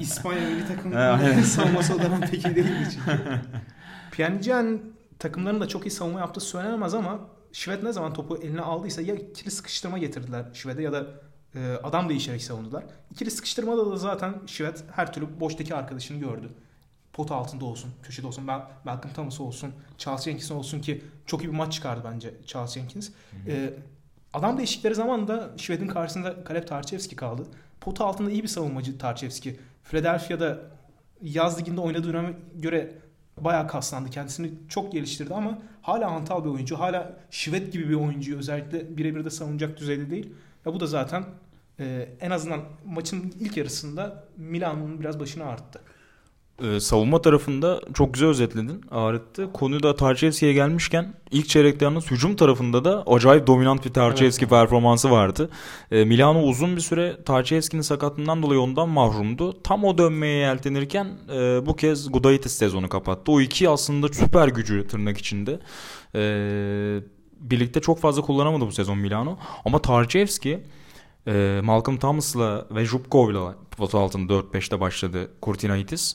[0.00, 3.20] İspanya milli takımının savunması o dönem pek iyi değildi çünkü.
[4.12, 4.80] PNG
[5.18, 7.20] takımların da çok iyi savunma yaptığı söylenemez ama
[7.52, 11.06] Şved ne zaman topu eline aldıysa ya ikili sıkıştırma getirdiler Şved'e ya da
[11.54, 12.84] e, adam değişerek savundular.
[13.10, 16.48] İkili sıkıştırmada da zaten Şivet her türlü boştaki arkadaşını gördü.
[17.12, 18.44] Pot altında olsun, köşede olsun,
[18.84, 23.10] Malcolm Thomas olsun, Charles Jenkins olsun ki çok iyi bir maç çıkardı bence Charles Jenkins.
[23.46, 23.74] E,
[24.32, 27.42] adam değişikleri zaman da Şivet'in karşısında Kaleb Tarçevski kaldı.
[27.80, 29.60] Pot altında iyi bir savunmacı Tarçevski.
[29.84, 30.60] Philadelphia'da
[31.22, 32.94] yaz liginde oynadığı döneme göre
[33.40, 34.10] bayağı kaslandı.
[34.10, 36.78] Kendisini çok geliştirdi ama hala hantal bir oyuncu.
[36.78, 40.32] Hala Şivet gibi bir oyuncuyu özellikle birebir de savunacak düzeyde değil.
[40.66, 41.24] Ya bu da zaten
[41.80, 45.80] e, en azından maçın ilk yarısında Milan'ın biraz başını ağrıttı.
[46.62, 48.80] Ee, savunma tarafında çok güzel özetledin.
[48.90, 49.52] Ağrıttı.
[49.52, 54.50] Konu da Tarçevski'ye gelmişken ilk çeyrekte yalnız hücum tarafında da acayip dominant bir Tarçevski evet.
[54.50, 55.50] performansı vardı.
[55.90, 59.62] Ee, Milano uzun bir süre Tarçevski'nin sakatlığından dolayı ondan mahrumdu.
[59.62, 63.32] Tam o dönmeye yeltenirken e, bu kez Gudaitis sezonu kapattı.
[63.32, 65.60] O iki aslında süper gücü tırnak içinde.
[66.14, 67.02] Eee
[67.42, 69.38] birlikte çok fazla kullanamadı bu sezon Milano.
[69.64, 70.60] Ama Tarjevski
[71.26, 76.14] e, Malcolm Thomas'la ve Zubkov'la pot altında 4-5'te başladı Kurtinaitis.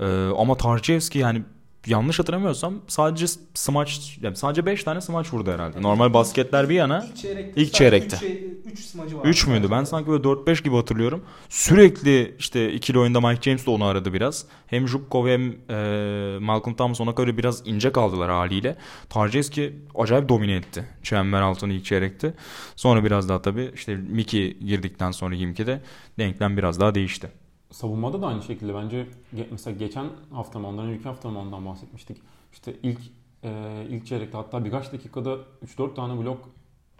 [0.00, 0.04] E,
[0.38, 1.42] ama Tarjevski yani
[1.86, 5.82] yanlış hatırlamıyorsam sadece smaç yani sadece 5 tane smaç vurdu herhalde.
[5.82, 7.60] Normal basketler bir yana ilk çeyrekte.
[7.60, 8.18] İlk çeyrekte.
[8.64, 9.24] 3 smacı var.
[9.24, 9.70] 3 müydü?
[9.70, 11.24] Ben sanki böyle 4-5 gibi hatırlıyorum.
[11.48, 14.44] Sürekli işte ikili oyunda Mike James de onu aradı biraz.
[14.66, 18.76] Hem Zubkov hem e, Malcolm Thomas ona göre biraz ince kaldılar haliyle.
[19.08, 20.84] Tarjeski acayip domine etti.
[21.02, 22.34] Çember altını ilk çeyrekte.
[22.76, 25.80] Sonra biraz daha tabii işte Miki girdikten sonra Yimki'de
[26.18, 27.30] denklem biraz daha değişti
[27.70, 29.06] savunmada da aynı şekilde bence
[29.50, 32.16] mesela geçen hafta mı ondan önceki hafta mı ondan bahsetmiştik.
[32.52, 33.00] İşte ilk
[33.44, 36.50] e, ilk çeyrekte hatta birkaç dakikada 3-4 tane blok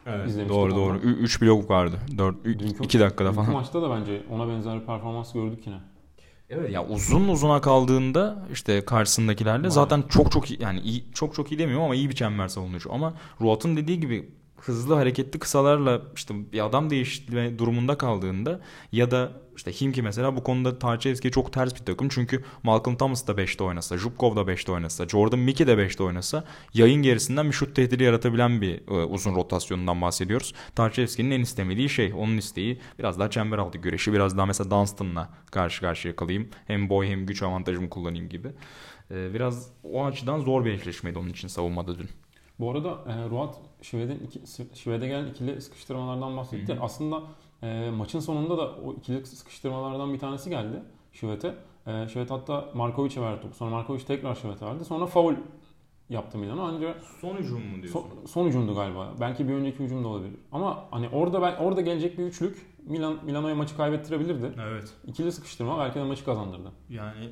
[0.07, 0.59] evet, izlemiştik.
[0.59, 0.98] Doğru doğru.
[0.98, 2.00] 3 blok vardı.
[2.18, 2.37] 4
[2.83, 3.52] 2 dakikada falan.
[3.52, 5.78] maçta da bence ona benzer bir performans gördük yine.
[6.50, 9.70] Evet ya uzun uzuna kaldığında işte karşısındakilerle Var.
[9.70, 12.92] zaten çok çok iyi yani iyi, çok çok iyi demiyorum ama iyi bir çember savunucu.
[12.92, 18.61] Ama Ruat'ın dediği gibi hızlı hareketli kısalarla işte bir adam değiştirme durumunda kaldığında
[18.92, 22.09] ya da işte Himki mesela bu konuda Tarçevski çok ters bir takım.
[22.09, 26.44] Çünkü Malcolm Thomas da 5'te oynasa, Zubkov da 5'te oynasa, Jordan Mickey de 5'te oynasa
[26.75, 30.55] yayın gerisinden bir şut tehdidi yaratabilen bir e, uzun rotasyonundan bahsediyoruz.
[30.75, 32.12] Tarçevski'nin en istemediği şey.
[32.16, 36.49] Onun isteği biraz daha çember altı güreşi, biraz daha mesela Dunstan'la karşı karşıya kalayım.
[36.66, 38.49] Hem boy hem güç avantajımı kullanayım gibi.
[39.11, 42.09] E, biraz o açıdan zor bir eşleşmeydi onun için savunmada dün.
[42.61, 44.40] Bu arada e, Ruat Şive'den iki,
[44.74, 46.74] Şive'de gelen ikili sıkıştırmalardan bahsetti.
[46.74, 46.82] Hı-hı.
[46.82, 47.22] Aslında
[47.62, 51.54] e, maçın sonunda da o ikili sıkıştırmalardan bir tanesi geldi Şivet'e.
[51.86, 53.54] E, Şivet hatta Markovic'e verdi topu.
[53.54, 54.84] Sonra Markovic tekrar Şivet'e verdi.
[54.84, 55.34] Sonra faul
[56.08, 56.62] yaptı Milano.
[56.62, 58.00] Ancak son hücum mu diyorsun?
[58.00, 59.14] Son, son hücumdu galiba.
[59.20, 60.34] Belki bir önceki hücum da olabilir.
[60.52, 64.52] Ama hani orada ben orada gelecek bir üçlük Milan Milano'ya maçı kaybettirebilirdi.
[64.62, 64.94] Evet.
[65.06, 66.72] İkili sıkıştırma belki de maçı kazandırdı.
[66.88, 67.30] Yani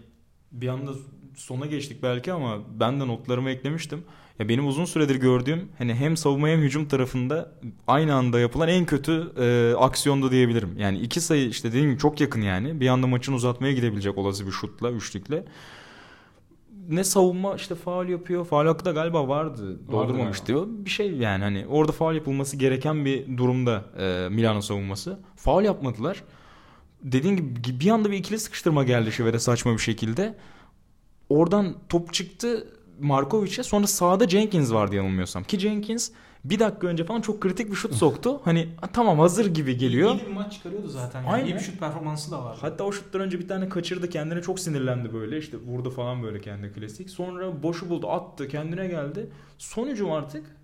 [0.53, 0.93] bir anda
[1.37, 4.05] sona geçtik belki ama ben de notlarımı eklemiştim.
[4.39, 7.53] Ya benim uzun süredir gördüğüm hani hem savunma hem hücum tarafında
[7.87, 10.75] aynı anda yapılan en kötü e, aksiyonda diyebilirim.
[10.79, 12.81] Yani iki sayı işte dediğim gibi çok yakın yani.
[12.81, 15.45] Bir anda maçın uzatmaya gidebilecek olası bir şutla, üçlükle.
[16.89, 18.45] Ne savunma işte faal yapıyor.
[18.45, 19.81] Faal hakkı da galiba vardı.
[19.93, 20.67] Doldurmamış diyor.
[20.69, 25.19] Bir şey yani hani orada faal yapılması gereken bir durumda e, Milano savunması.
[25.37, 26.23] Faal yapmadılar.
[27.03, 30.35] Dediğim gibi bir anda bir ikili sıkıştırma geldi Şive'de saçma bir şekilde.
[31.29, 32.67] Oradan top çıktı
[33.01, 35.45] Markovic'e sonra sağda Jenkins vardı yanılmıyorsam.
[35.45, 36.11] Ki Jenkins
[36.45, 38.41] bir dakika önce falan çok kritik bir şut soktu.
[38.45, 40.15] Hani tamam hazır gibi geliyor.
[40.15, 41.23] İyi bir maç çıkarıyordu zaten.
[41.23, 41.31] Yani.
[41.31, 41.47] Aynen.
[41.47, 42.59] İyi bir şut performansı da var.
[42.61, 44.11] Hatta o şuttan önce bir tane kaçırdı.
[44.11, 45.39] Kendine çok sinirlendi böyle.
[45.39, 47.11] İşte vurdu falan böyle kendi klasik.
[47.11, 49.31] Sonra boşu buldu attı kendine geldi.
[49.59, 50.57] Son hücum artık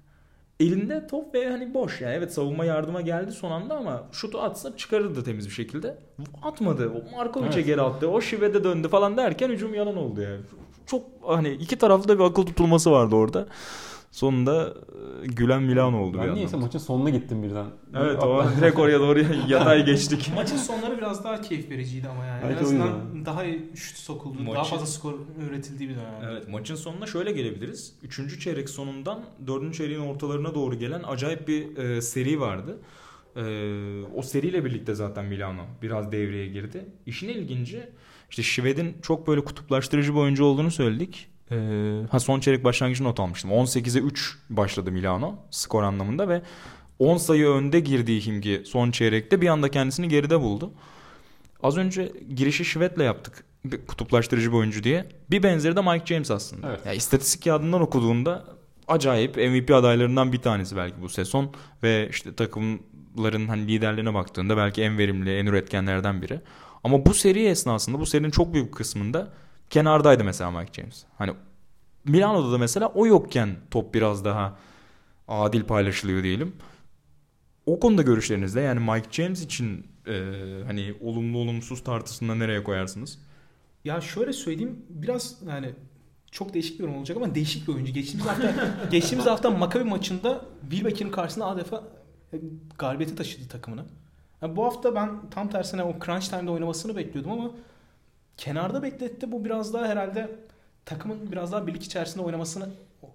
[0.60, 2.14] elinde top ve hani boş yani.
[2.14, 5.98] Evet savunma yardıma geldi son anda ama şutu atsa çıkarırdı temiz bir şekilde.
[6.42, 6.92] Atmadı.
[7.16, 7.66] Markovic'e evet.
[7.66, 8.08] geri attı.
[8.08, 10.40] O Şive'de döndü falan derken hücum yalan oldu yani.
[10.92, 13.48] Çok hani iki tarafta bir akıl tutulması vardı orada.
[14.10, 14.74] Sonunda
[15.22, 17.66] e, gülen Milan oldu ben bir niyeyse maçın sonuna gittim birden.
[17.96, 20.32] Evet o direkt oraya doğru yatay geçtik.
[20.36, 22.42] maçın sonları biraz daha keyif vericiydi ama yani.
[22.42, 24.42] Belki en azından daha şut sokuldu.
[24.42, 24.54] Maçın...
[24.54, 25.14] Daha fazla skor
[25.48, 26.30] üretildiği bir dönem.
[26.30, 27.94] Evet maçın sonuna şöyle gelebiliriz.
[28.02, 32.78] Üçüncü çeyrek sonundan dördüncü çeyreğin ortalarına doğru gelen acayip bir e, seri vardı.
[33.36, 33.42] E,
[34.16, 36.86] o seriyle birlikte zaten Milano biraz devreye girdi.
[37.06, 37.88] İşin ilginci
[38.32, 41.28] işte Şved'in çok böyle kutuplaştırıcı bir oyuncu olduğunu söyledik.
[41.50, 43.50] Ee, ha son çeyrek başlangıcı not almıştım.
[43.50, 46.42] 18'e 3 başladı Milano skor anlamında ve
[46.98, 50.72] 10 sayı önde girdiği Himgi son çeyrekte bir anda kendisini geride buldu.
[51.62, 53.44] Az önce girişi Şved'le yaptık
[53.88, 55.06] kutuplaştırıcı bir oyuncu diye.
[55.30, 56.68] Bir benzeri de Mike James aslında.
[56.68, 56.80] Evet.
[56.86, 58.44] Yani istatistik kağıdından okuduğunda
[58.88, 64.82] acayip MVP adaylarından bir tanesi belki bu sezon ve işte takımların hani liderlerine baktığında belki
[64.82, 66.40] en verimli, en üretkenlerden biri.
[66.84, 69.32] Ama bu seri esnasında bu serinin çok büyük kısmında
[69.70, 71.04] kenardaydı mesela Mike James.
[71.18, 71.32] Hani
[72.04, 74.58] Milano'da da mesela o yokken top biraz daha
[75.28, 76.56] adil paylaşılıyor diyelim.
[77.66, 80.12] O konuda görüşlerinizde yani Mike James için e,
[80.66, 83.18] hani olumlu olumsuz tartısında nereye koyarsınız?
[83.84, 85.74] Ya şöyle söyleyeyim biraz yani
[86.30, 87.92] çok değişik bir yorum olacak ama değişik bir oyuncu.
[87.92, 88.54] Geçtiğimiz hafta
[88.90, 91.84] geçtiğimiz hafta Maccabi maçında Wilbeck'in karşısında adeta
[92.32, 92.36] e,
[92.78, 93.84] galibiyeti taşıdı takımını.
[94.42, 97.50] Yani bu hafta ben tam tersine o crunch time'da oynamasını bekliyordum ama
[98.36, 99.32] kenarda bekletti.
[99.32, 100.30] Bu biraz daha herhalde
[100.84, 102.68] takımın biraz daha birlik içerisinde oynamasını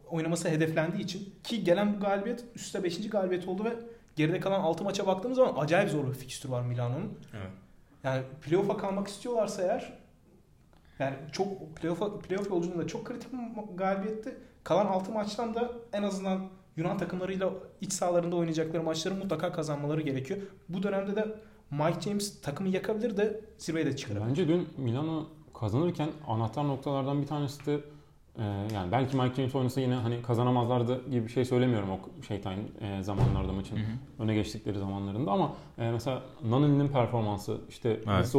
[0.09, 3.09] oynaması hedeflendiği için ki gelen bu galibiyet üstte 5.
[3.09, 3.73] galibiyet oldu ve
[4.15, 7.19] geride kalan 6 maça baktığımız zaman acayip zor bir fikstür var Milano'nun.
[7.33, 7.51] Evet.
[8.03, 9.93] Yani playoff'a kalmak istiyorlarsa eğer
[10.99, 14.37] yani çok playoff, playoff yolculuğunda çok kritik bir galibiyetti.
[14.63, 20.39] Kalan 6 maçtan da en azından Yunan takımlarıyla iç sahalarında oynayacakları maçları mutlaka kazanmaları gerekiyor.
[20.69, 21.35] Bu dönemde de
[21.71, 24.29] Mike James takımı yakabilir de zirveye de çıkarabilir.
[24.29, 25.27] Bence dün Milano
[25.59, 27.79] kazanırken anahtar noktalardan bir tanesi de
[28.37, 32.55] e, yani belki Mike James oynasa yine hani kazanamazlardı gibi bir şey söylemiyorum o şeytan
[32.81, 34.23] e, zamanlarda maçın hı hı.
[34.23, 38.35] öne geçtikleri zamanlarında ama e, mesela Naneli'nin performansı işte evet.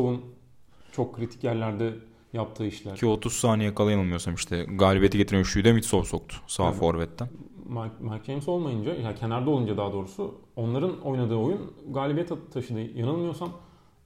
[0.92, 1.94] çok kritik yerlerde
[2.32, 2.96] yaptığı işler.
[2.96, 6.74] Ki 30 saniye kala yanılmıyorsam işte galibiyeti getiren üçlüyü de Mitsov soktu sağ evet.
[6.74, 7.28] forvetten.
[7.68, 12.80] Mike, Mike James olmayınca, yani kenarda olunca daha doğrusu onların oynadığı oyun galibiyet taşıdı.
[12.80, 13.50] Yanılmıyorsam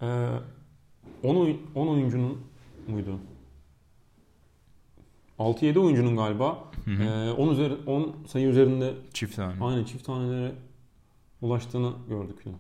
[0.03, 2.39] 10 e, 10 oyuncunun
[2.89, 3.19] muydu?
[5.39, 7.03] 6-7 oyuncunun galiba hı hı.
[7.03, 9.65] E, 10 üzeri 10 sayı üzerinde çift tane.
[9.65, 10.53] Aynen çift tanelere
[11.43, 12.57] ulaştığını gördük yine.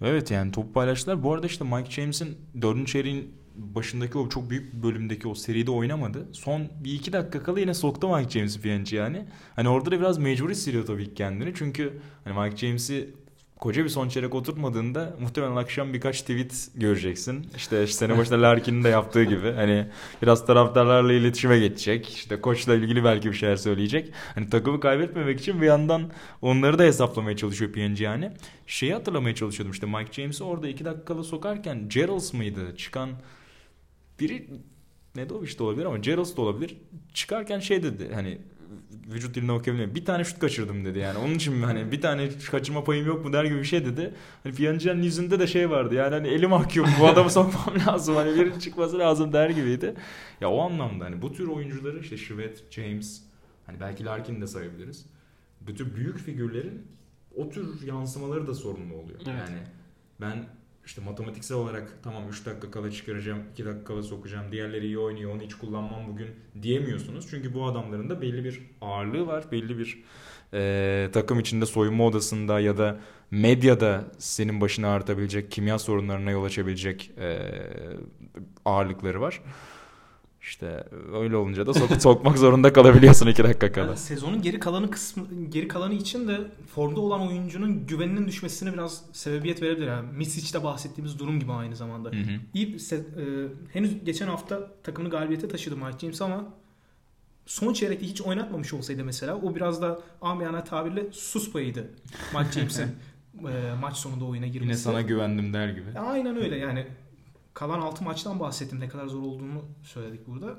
[0.00, 1.22] Evet yani top paylaştılar.
[1.22, 2.86] Bu arada işte Mike James'in 4.
[2.86, 6.28] çeyreğin başındaki o çok büyük bölümdeki o seride oynamadı.
[6.32, 9.24] Son bir iki dakika kala yine soktu Mike James'i PNG yani.
[9.56, 11.52] Hani orada da biraz mecbur hissediyor tabii ki kendini.
[11.54, 13.14] Çünkü hani Mike James'i
[13.62, 17.46] koca bir son çeyrek oturtmadığında muhtemelen akşam birkaç tweet göreceksin.
[17.56, 19.52] İşte, işte sene başında Larkin'in de yaptığı gibi.
[19.52, 19.86] Hani
[20.22, 22.08] biraz taraftarlarla iletişime geçecek.
[22.08, 24.12] İşte koçla ilgili belki bir şeyler söyleyecek.
[24.34, 26.10] Hani takımı kaybetmemek için bir yandan
[26.42, 28.30] onları da hesaplamaya çalışıyor PNG yani.
[28.66, 32.76] Şeyi hatırlamaya çalışıyordum işte Mike James'i orada iki dakikada sokarken Geralds mıydı?
[32.76, 33.10] Çıkan
[34.20, 34.48] biri
[35.16, 36.76] ne de olabilir ama Gerald da olabilir.
[37.14, 38.38] Çıkarken şey dedi hani
[39.12, 39.94] vücut diline okuyabiliyor.
[39.94, 41.18] Bir tane şut kaçırdım dedi yani.
[41.18, 44.14] Onun için hani bir tane kaçırma payım yok mu der gibi bir şey dedi.
[44.42, 48.40] Hani Fiyancı'nın yüzünde de şey vardı yani hani elim mahkum bu adamı sokmam lazım hani
[48.40, 49.94] birinin çıkması lazım der gibiydi.
[50.40, 53.22] Ya o anlamda hani bu tür oyuncuları işte Şivet, James
[53.66, 55.06] hani belki Larkin de sayabiliriz.
[55.60, 56.86] Bütün büyük figürlerin
[57.36, 59.20] o tür yansımaları da sorunlu oluyor.
[59.26, 59.48] Evet.
[59.48, 59.58] Yani
[60.20, 60.44] ben
[60.86, 65.34] işte matematiksel olarak tamam 3 dakika kala çıkaracağım, 2 dakika kala sokacağım, diğerleri iyi oynuyor,
[65.34, 66.28] onu hiç kullanmam bugün
[66.62, 67.26] diyemiyorsunuz.
[67.30, 70.02] Çünkü bu adamların da belli bir ağırlığı var, belli bir
[70.54, 77.10] e, takım içinde soyunma odasında ya da medyada senin başına artabilecek, kimya sorunlarına yol açabilecek
[77.18, 77.38] e,
[78.64, 79.40] ağırlıkları var.
[80.42, 83.86] İşte öyle olunca da sok sokmak zorunda kalabiliyorsun iki dakika kala.
[83.86, 86.40] Yani sezonun geri kalanı kısmı geri kalanı için de
[86.74, 89.86] formda olan oyuncunun güveninin düşmesine biraz sebebiyet verebilir.
[89.86, 92.10] Yani Misic'te bahsettiğimiz durum gibi aynı zamanda.
[92.10, 92.40] Hı hı.
[92.54, 92.96] İyi e,
[93.72, 96.54] henüz geçen hafta takımını galibiyete taşıdı Mike James ama
[97.46, 101.90] son çeyrekte hiç oynatmamış olsaydı mesela o biraz da amiyane tabirle sus payıydı
[102.34, 102.82] Mike James'in
[103.48, 104.64] e, maç sonunda oyuna girmesi.
[104.64, 105.98] Yine sana güvendim der gibi.
[105.98, 106.86] Aynen öyle yani
[107.54, 110.56] kalan 6 maçtan bahsettim ne kadar zor olduğunu söyledik burada.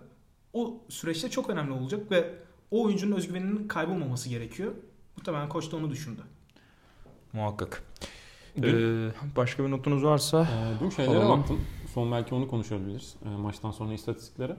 [0.54, 2.34] O süreçte çok önemli olacak ve
[2.72, 4.74] o oyuncunun özgüveninin kaybolmaması gerekiyor.
[5.18, 6.22] Muhtemelen koç da onu düşündü.
[7.34, 7.84] Muhakkak.
[8.62, 11.40] Dün, ee, başka bir notunuz varsa e, Dün şeylere alalım.
[11.40, 11.62] baktım.
[11.94, 13.16] Son belki onu konuşabiliriz.
[13.26, 14.58] E, maçtan sonra istatistiklere.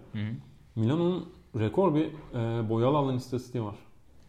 [0.77, 3.77] Milano'nun rekor bir e, boyalı alan istatistiği var.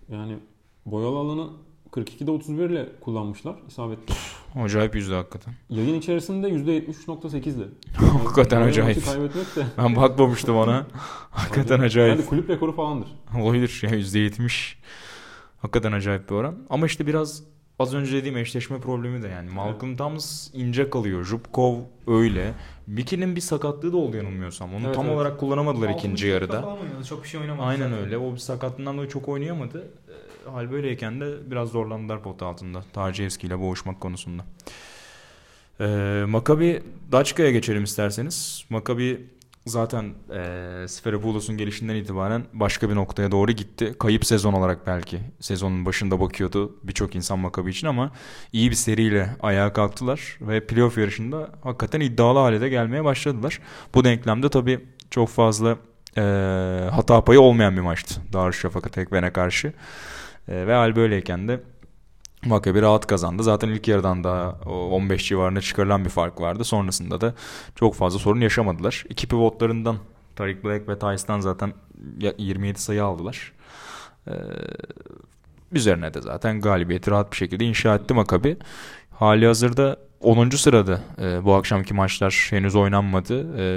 [0.10, 0.38] Yani
[0.86, 1.50] boyalı alanı
[1.96, 4.16] 42'de 31 ile kullanmışlar isabetli.
[4.56, 5.54] Acayip yüzde hakikaten.
[5.70, 7.66] Yayın içerisinde %73.8 ile.
[8.24, 9.06] hakikaten yani acayip.
[9.06, 9.66] Kaybetmek de.
[9.78, 10.88] Ben bakmamıştım ona.
[11.30, 12.18] hakikaten acayip.
[12.18, 13.08] Yani kulüp rekoru falandır.
[13.42, 14.76] Olabilir ya %70.
[15.58, 16.56] Hakikaten acayip bir oran.
[16.70, 17.44] Ama işte biraz
[17.80, 19.50] az önce dediğim eşleşme problemi de yani.
[19.50, 19.98] Malcolm evet.
[19.98, 21.24] Thomas ince kalıyor.
[21.24, 21.76] Jubkov
[22.08, 22.54] öyle.
[22.88, 24.76] Miki'nin bir sakatlığı da oldu yanılmıyorsam.
[24.76, 25.16] Onu evet, tam evet.
[25.16, 26.78] olarak kullanamadılar Malcolm ikinci yarıda.
[27.10, 27.68] Çok bir şey oynamadı.
[27.68, 28.06] Aynen zaten.
[28.06, 28.18] öyle.
[28.18, 29.88] O bir sakatlığından dolayı çok oynayamadı.
[30.54, 32.84] Hal böyleyken de biraz zorlandılar pot altında.
[32.94, 34.46] Taciyevski ile boğuşmak konusunda.
[35.80, 38.66] Ee, Makabi Daçka'ya geçelim isterseniz.
[38.70, 39.26] Makabi
[39.66, 43.96] zaten e, Sferapoulos'un gelişinden itibaren başka bir noktaya doğru gitti.
[44.00, 48.12] Kayıp sezon olarak belki sezonun başında bakıyordu birçok insan Makabi için ama
[48.54, 53.60] iyi bir seriyle ayağa kalktılar ve playoff yarışında hakikaten iddialı hale de gelmeye başladılar.
[53.96, 54.80] Bu denklemde tabii
[55.10, 55.78] çok fazla
[56.18, 56.22] e,
[56.92, 59.74] hata payı olmayan bir maçtı Darüşşafaka Tekven'e karşı.
[60.48, 61.62] E, ve hal böyleyken de
[62.46, 63.44] Maccabi rahat kazandı.
[63.44, 66.64] Zaten ilk yarıdan da 15 civarında çıkarılan bir fark vardı.
[66.64, 67.34] Sonrasında da
[67.76, 69.04] çok fazla sorun yaşamadılar.
[69.10, 69.98] İki pivotlarından
[70.36, 71.74] Tariq Black ve Tyson zaten
[72.38, 73.54] 27 sayı aldılar.
[74.28, 74.32] Ee,
[75.72, 78.58] üzerine de zaten galibiyeti rahat bir şekilde inşa etti Maccabi.
[79.12, 80.50] Hali hazırda 10.
[80.50, 83.58] sırada e, bu akşamki maçlar henüz oynanmadı.
[83.58, 83.68] E,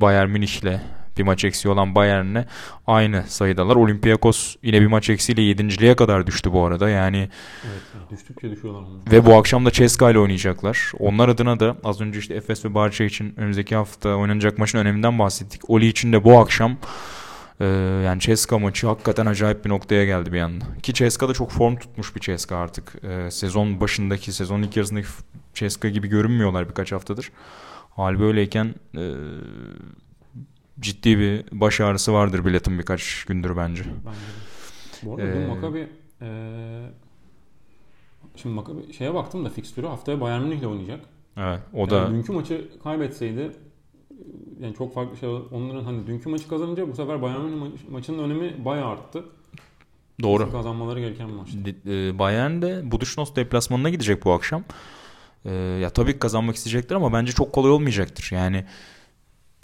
[0.00, 0.80] Bayern Münih'le
[1.18, 2.44] bir maç eksiği olan Bayern'le
[2.86, 3.76] aynı sayıdalar.
[3.76, 6.88] Olympiakos yine bir maç eksiğiyle 7.liğe kadar düştü bu arada.
[6.88, 7.28] Yani
[7.64, 8.84] evet, düştükçe düşüyorlar.
[9.12, 10.92] Ve bu akşam da Ceska ile oynayacaklar.
[10.98, 15.18] Onlar adına da az önce işte Efes ve Barça için önümüzdeki hafta oynanacak maçın öneminden
[15.18, 15.70] bahsettik.
[15.70, 16.76] Oli için de bu akşam
[17.60, 17.66] ee,
[18.04, 20.64] yani Ceska maçı hakikaten acayip bir noktaya geldi bir anda.
[20.82, 22.92] Ki Ceska da çok form tutmuş bir Ceska artık.
[23.02, 25.08] Ee, sezon başındaki, sezon ilk yarısındaki
[25.54, 27.32] Ceska gibi görünmüyorlar birkaç haftadır.
[27.96, 29.02] Hal böyleyken e,
[30.80, 33.84] ciddi bir baş ağrısı vardır biletin birkaç gündür bence.
[33.84, 34.18] Bence
[35.02, 35.88] Bu arada ee, Makabi
[36.22, 36.28] e,
[38.36, 41.00] şimdi Makabi şeye baktım da fikstürü haftaya Bayern Münih'le oynayacak.
[41.36, 41.96] Evet o da.
[41.96, 43.50] Yani dünkü maçı kaybetseydi
[44.60, 48.64] yani çok farklı şey onların hani dünkü maçı kazanınca bu sefer Bayern Münih maçının önemi
[48.64, 49.24] bayağı arttı.
[50.22, 50.42] Doğru.
[50.42, 51.58] Kesin kazanmaları gereken maçtı.
[51.86, 54.64] E, Bayern de Budućnost deplasmanına gidecek bu akşam.
[55.44, 58.28] Ee, ya tabii kazanmak isteyecektir ama bence çok kolay olmayacaktır.
[58.32, 58.64] Yani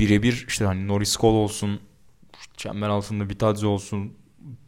[0.01, 1.81] birebir işte hani Norris Cole olsun,
[2.57, 4.13] çember altında Bitadze olsun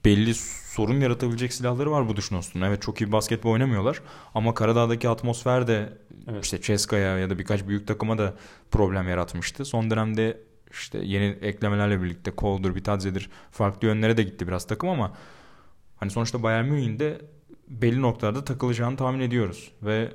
[0.05, 0.35] belli
[0.75, 2.61] sorun yaratabilecek silahları var bu Duşnos'un.
[2.61, 4.03] Evet çok iyi basketbol oynamıyorlar
[4.35, 5.99] ama Karadağ'daki atmosfer de
[6.29, 6.45] evet.
[6.45, 8.35] işte Ceska'ya ya da birkaç büyük takıma da
[8.71, 9.65] problem yaratmıştı.
[9.65, 15.13] Son dönemde işte yeni eklemelerle birlikte Cole'dur, Bitadze'dir farklı yönlere de gitti biraz takım ama
[15.97, 17.21] hani sonuçta Bayern Münih'in de
[17.69, 20.13] belli noktalarda takılacağını tahmin ediyoruz ve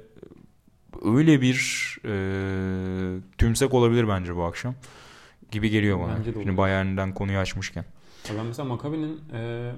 [1.06, 1.58] öyle bir
[2.06, 2.14] e,
[3.38, 4.76] tümsek olabilir bence bu akşam
[5.52, 6.18] gibi geliyor bana.
[6.18, 7.86] Bence Şimdi Bayern'den konuyu açmışken.
[8.38, 9.72] Ben mesela Maccabi'nin e,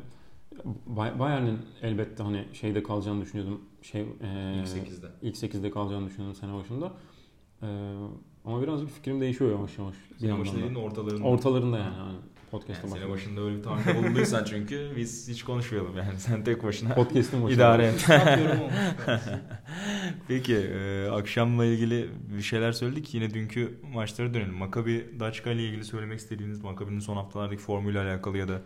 [1.19, 3.61] Bayern'in elbette hani şeyde kalacağını düşünüyordum.
[3.82, 4.05] Şey e,
[4.55, 5.07] ilk 8'de.
[5.21, 6.93] İlk 8'de kalacağını düşünüyordum sene başında.
[7.61, 7.67] E,
[8.45, 9.95] ama birazcık fikrim değişiyor yavaş yavaş.
[10.17, 11.28] Sene başında ortalarında.
[11.28, 11.97] Ortalarında yani.
[11.97, 12.17] yani
[12.51, 16.17] podcast'a yani Sene başında öyle bir tahminde bulunduysan çünkü biz hiç konuşmayalım yani.
[16.19, 17.55] Sen tek başına Podcast'ın başında.
[17.55, 18.07] idare et.
[20.28, 23.14] Peki e, akşamla ilgili bir şeyler söyledik.
[23.14, 24.53] Yine dünkü maçlara dönelim.
[24.53, 28.61] Maccabi Daçka ile ilgili söylemek istediğiniz Maccabi'nin son haftalardaki formülle alakalı ya da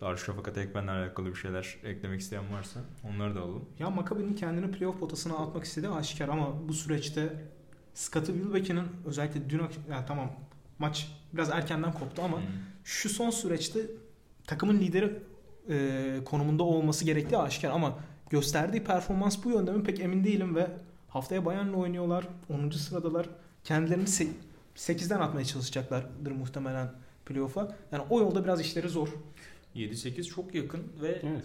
[0.00, 3.64] Darüşşafaka Tekmen'le alakalı bir şeyler eklemek isteyen varsa onları da alalım.
[3.78, 7.32] Ya Maccabi'nin kendini playoff potasına atmak istediği aşikar ama bu süreçte
[7.94, 9.60] Scottie Wilbeck'in özellikle dün
[9.90, 10.32] ya tamam
[10.78, 12.46] maç biraz erkenden koptu ama hmm.
[12.84, 13.80] şu son süreçte
[14.46, 15.22] takımın lideri
[15.68, 17.98] e, konumunda olması gerektiği aşikar ama
[18.30, 20.66] gösterdiği performans bu yönde mi pek emin değilim ve
[21.08, 22.24] haftaya Bayern'le oynuyorlar.
[22.48, 22.70] 10.
[22.70, 23.28] sıradalar.
[23.64, 24.04] Kendilerini
[24.76, 26.92] 8'den atmaya çalışacaklardır muhtemelen
[27.26, 27.76] playoff'a.
[27.92, 29.08] Yani o yolda biraz işleri zor.
[29.76, 31.44] 7-8 çok yakın ve evet.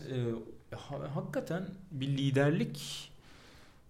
[0.71, 3.09] e, ha, hakikaten bir liderlik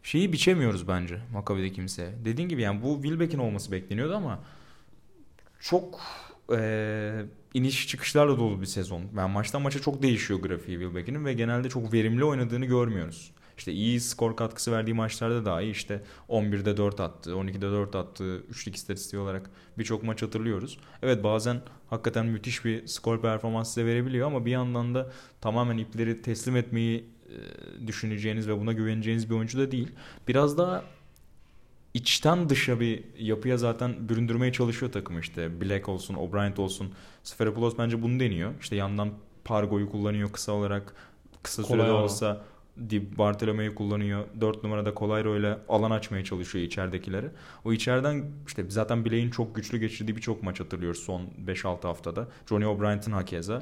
[0.03, 2.13] şeyi biçemiyoruz bence Maccabi'de kimse.
[2.25, 4.39] Dediğin gibi yani bu Wilbeck'in olması bekleniyordu ama
[5.59, 6.01] çok
[6.51, 9.03] e, iniş çıkışlarla dolu bir sezon.
[9.17, 13.31] Yani maçtan maça çok değişiyor grafiği Wilbeck'in ve genelde çok verimli oynadığını görmüyoruz.
[13.57, 18.75] İşte iyi skor katkısı verdiği maçlarda dahi işte 11'de 4 attı, 12'de 4 attı, üçlük
[18.75, 20.79] istatistiği olarak birçok maç hatırlıyoruz.
[21.01, 26.21] Evet bazen hakikaten müthiş bir skor performansı size verebiliyor ama bir yandan da tamamen ipleri
[26.21, 27.05] teslim etmeyi
[27.87, 29.91] düşüneceğiniz ve buna güveneceğiniz bir oyuncu da değil.
[30.27, 30.83] Biraz daha
[31.93, 35.61] içten dışa bir yapıya zaten büründürmeye çalışıyor takım işte.
[35.61, 36.93] Black olsun, O'Brien olsun.
[37.23, 38.51] Sferopoulos bence bunu deniyor.
[38.61, 39.09] İşte yandan
[39.45, 40.93] Pargo'yu kullanıyor kısa olarak.
[41.43, 42.41] Kısa Kolay sürede olsa
[42.89, 44.25] Di Bartolomeo'yu kullanıyor.
[44.41, 47.27] 4 numarada Kolayro ile alan açmaya çalışıyor içeridekileri.
[47.65, 52.27] O içeriden işte zaten Blake'in çok güçlü geçirdiği birçok maç hatırlıyoruz son 5-6 haftada.
[52.49, 53.61] Johnny O'Brien'in hakeza.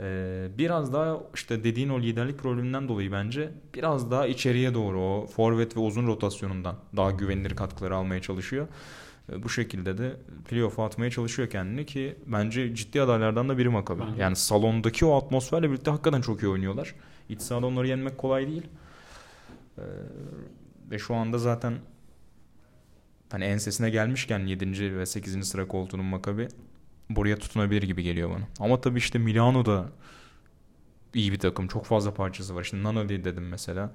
[0.00, 5.26] Ee, biraz daha işte dediğin o liderlik probleminden dolayı bence biraz daha içeriye doğru o
[5.26, 8.68] forvet ve uzun rotasyonundan daha güvenilir katkıları almaya çalışıyor.
[9.32, 10.16] Ee, bu şekilde de
[10.48, 14.02] playoff'a atmaya çalışıyor kendini ki bence ciddi adaylardan da biri Makabi.
[14.18, 16.94] Yani salondaki o atmosferle birlikte hakikaten çok iyi oynuyorlar.
[17.28, 18.66] İç sahada onları yenmek kolay değil.
[19.78, 19.82] Ee,
[20.90, 21.74] ve şu anda zaten
[23.30, 24.98] hani ensesine gelmişken 7.
[24.98, 25.48] ve 8.
[25.48, 26.48] sıra koltuğunun Makabi
[27.10, 28.44] buraya tutunabilir gibi geliyor bana.
[28.60, 29.88] Ama tabii işte Milano da
[31.14, 31.68] iyi bir takım.
[31.68, 32.64] Çok fazla parçası var.
[32.64, 33.90] Şimdi Nanoli dedim mesela.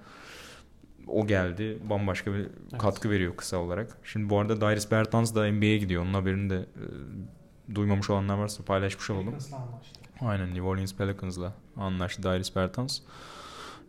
[1.08, 1.80] O geldi.
[1.90, 2.78] Bambaşka bir evet.
[2.80, 3.98] katkı veriyor kısa olarak.
[4.04, 6.04] Şimdi bu arada Dairis Bertans da NBA'ye gidiyor.
[6.04, 9.36] Onun haberini de e, duymamış olanlar varsa paylaşmış olalım.
[10.22, 13.00] Aynen New Orleans Pelicans'la anlaştı Dairis Bertans.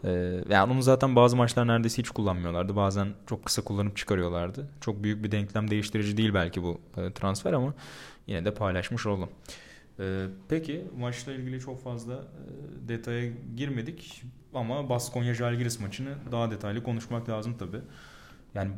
[0.04, 2.76] Ee, yani onu zaten bazı maçlar neredeyse hiç kullanmıyorlardı.
[2.76, 4.68] Bazen çok kısa kullanıp çıkarıyorlardı.
[4.80, 7.74] Çok büyük bir denklem değiştirici değil belki bu e, transfer ama
[8.26, 9.28] yine de paylaşmış olalım.
[10.00, 14.22] Ee, peki maçla ilgili çok fazla e, detaya girmedik
[14.54, 17.76] ama Baskonya Jalgiris maçını daha detaylı konuşmak lazım tabi.
[18.54, 18.70] Yani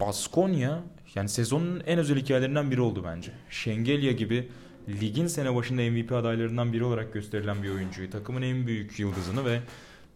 [0.00, 0.82] Baskonya
[1.14, 3.32] yani sezonun en özel hikayelerinden biri oldu bence.
[3.50, 4.48] Şengelya gibi
[4.88, 9.60] ligin sene başında MVP adaylarından biri olarak gösterilen bir oyuncuyu, takımın en büyük yıldızını ve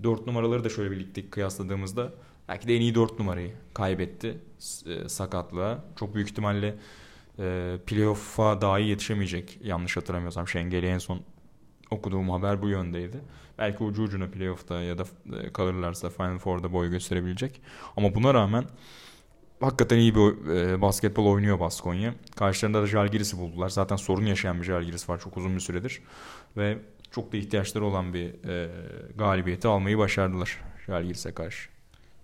[0.02, 2.12] 4 numaraları da şöyle bir ligde kıyasladığımızda
[2.48, 4.38] belki de en iyi 4 numarayı kaybetti
[4.86, 5.84] e, sakatlığa.
[5.96, 6.74] Çok büyük ihtimalle
[7.38, 10.48] e, playoff'a dahi yetişemeyecek yanlış hatırlamıyorsam.
[10.48, 11.20] Şengeli en son
[11.90, 13.20] okuduğum haber bu yöndeydi.
[13.58, 15.04] Belki ucu ucuna playoff'ta ya da
[15.42, 17.60] e, kalırlarsa Final Four'da boy gösterebilecek.
[17.96, 18.64] Ama buna rağmen
[19.60, 22.14] hakikaten iyi bir e, basketbol oynuyor Baskonya.
[22.36, 23.68] Karşılarında da Jalgiris'i buldular.
[23.68, 26.02] Zaten sorun yaşayan bir Jalgiris var çok uzun bir süredir.
[26.56, 26.78] Ve
[27.10, 28.70] çok da ihtiyaçları olan bir e,
[29.16, 31.77] galibiyeti almayı başardılar Jalgiris'e karşı.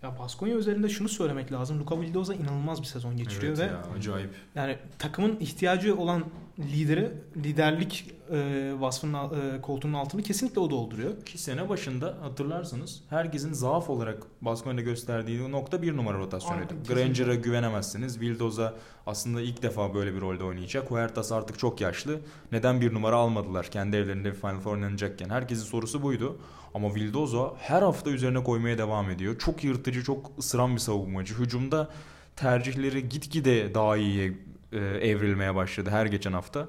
[0.05, 1.81] Ya Baskonya üzerinde şunu söylemek lazım.
[1.81, 4.31] Luka Vildoza inanılmaz bir sezon geçiriyor evet ve ya, acayip.
[4.55, 6.25] Yani takımın ihtiyacı olan
[6.59, 11.25] lideri liderlik e, vasfının e, koltuğunun altını kesinlikle o dolduruyor.
[11.25, 16.75] Ki sene başında hatırlarsanız herkesin zaaf olarak Baskonya'da gösterdiği nokta bir numara rotasyonuydu.
[16.89, 18.21] Granger'a güvenemezsiniz.
[18.21, 18.75] Vildoza
[19.07, 20.91] aslında ilk defa böyle bir rolde oynayacak.
[20.91, 22.21] Huertas artık çok yaşlı.
[22.53, 25.31] Neden bir numara almadılar kendi evlerinde Final Four oynanacakken?
[25.31, 26.39] Herkesin sorusu buydu.
[26.75, 29.39] Ama Vildoza her hafta üzerine koymaya devam ediyor.
[29.39, 31.35] Çok yırtıcı, çok ısıran bir savunmacı.
[31.35, 31.89] Hücumda
[32.37, 34.33] tercihleri gitgide daha iyiye
[34.73, 36.69] e, evrilmeye başladı her geçen hafta.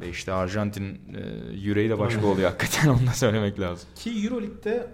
[0.00, 3.88] Ve işte Arjantin e, yüreği de başka oluyor hakikaten onu da söylemek lazım.
[3.94, 4.86] Ki Euroleague'de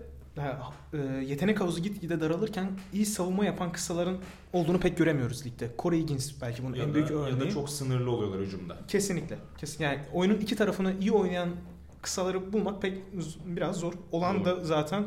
[0.92, 4.16] e, yetenek havuzu gitgide daralırken iyi savunma yapan kısaların
[4.52, 5.70] olduğunu pek göremiyoruz ligde.
[5.78, 7.34] Corey Higgins belki bunun ya en da, büyük örneği.
[7.34, 8.76] Ya da çok sınırlı oluyorlar hücumda.
[8.88, 9.38] Kesinlikle.
[9.58, 11.48] Kesin yani oyunun iki tarafını iyi oynayan
[12.04, 13.02] kısaları bulmak pek
[13.44, 13.92] biraz zor.
[14.12, 14.44] Olan Doğru.
[14.44, 15.04] da zaten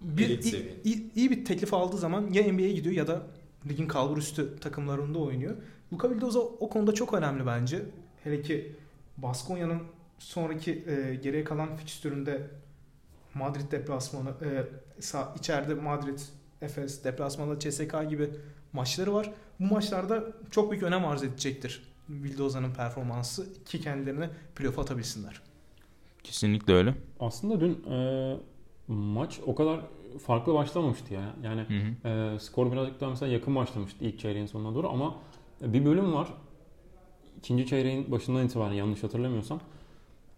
[0.00, 3.22] bir iyi, iyi, iyi bir teklif aldığı zaman ya NBA'ye gidiyor ya da
[3.68, 5.56] ligin kalbur üstü takımlarında oynuyor.
[5.92, 7.82] Luka Vildoza o konuda çok önemli bence.
[8.24, 8.76] Hele ki
[9.16, 9.82] Baskonya'nın
[10.18, 12.50] sonraki e, geriye kalan fikstüründe
[13.34, 14.66] Madrid deplasmanı e,
[15.00, 16.18] sağ, içeride Madrid,
[16.62, 18.30] Efes, deplasmanda CSK gibi
[18.72, 19.32] maçları var.
[19.60, 25.47] Bu maçlarda çok büyük önem arz edecektir Vildoza'nın performansı ki kendilerine playoff atabilsinler.
[26.28, 26.94] Kesinlikle öyle.
[27.20, 28.36] Aslında dün e,
[28.88, 29.80] maç o kadar
[30.26, 31.34] farklı başlamamıştı ya.
[31.44, 32.08] Yani hı hı.
[32.08, 35.14] E, skor birazcık daha mesela yakın başlamıştı ilk çeyreğin sonuna doğru ama
[35.60, 36.28] bir bölüm var.
[37.38, 39.60] İkinci çeyreğin başından itibaren yanlış hatırlamıyorsam.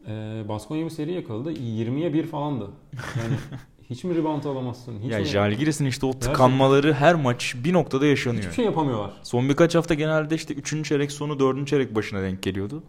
[0.06, 1.52] E, Baskonya bir seri yakaladı.
[1.52, 2.70] 20'ye 1 falandı.
[2.92, 3.36] Yani
[3.90, 4.98] hiç mi rebound alamazsın?
[5.02, 7.06] Hiç ya Jalgiris'in işte o tıkanmaları Gerçekten.
[7.06, 8.42] her maç bir noktada yaşanıyor.
[8.42, 9.12] Hiçbir şey yapamıyorlar.
[9.22, 10.88] Son birkaç hafta genelde işte 3.
[10.88, 11.68] çeyrek sonu 4.
[11.68, 12.82] çeyrek başına denk geliyordu.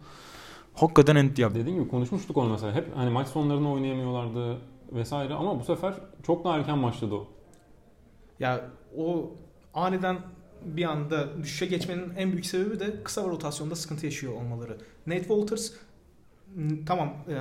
[0.74, 1.54] Hakikaten ent ya.
[1.54, 2.74] Dediğim gibi konuşmuştuk onu mesela.
[2.74, 4.58] Hep hani maç sonlarını oynayamıyorlardı
[4.92, 7.26] vesaire ama bu sefer çok daha erken başladı o.
[8.40, 9.30] Ya o
[9.74, 10.18] aniden
[10.64, 14.78] bir anda düşüşe geçmenin en büyük sebebi de kısa rotasyonda sıkıntı yaşıyor olmaları.
[15.06, 15.72] Nate Walters
[16.86, 17.36] tamam e,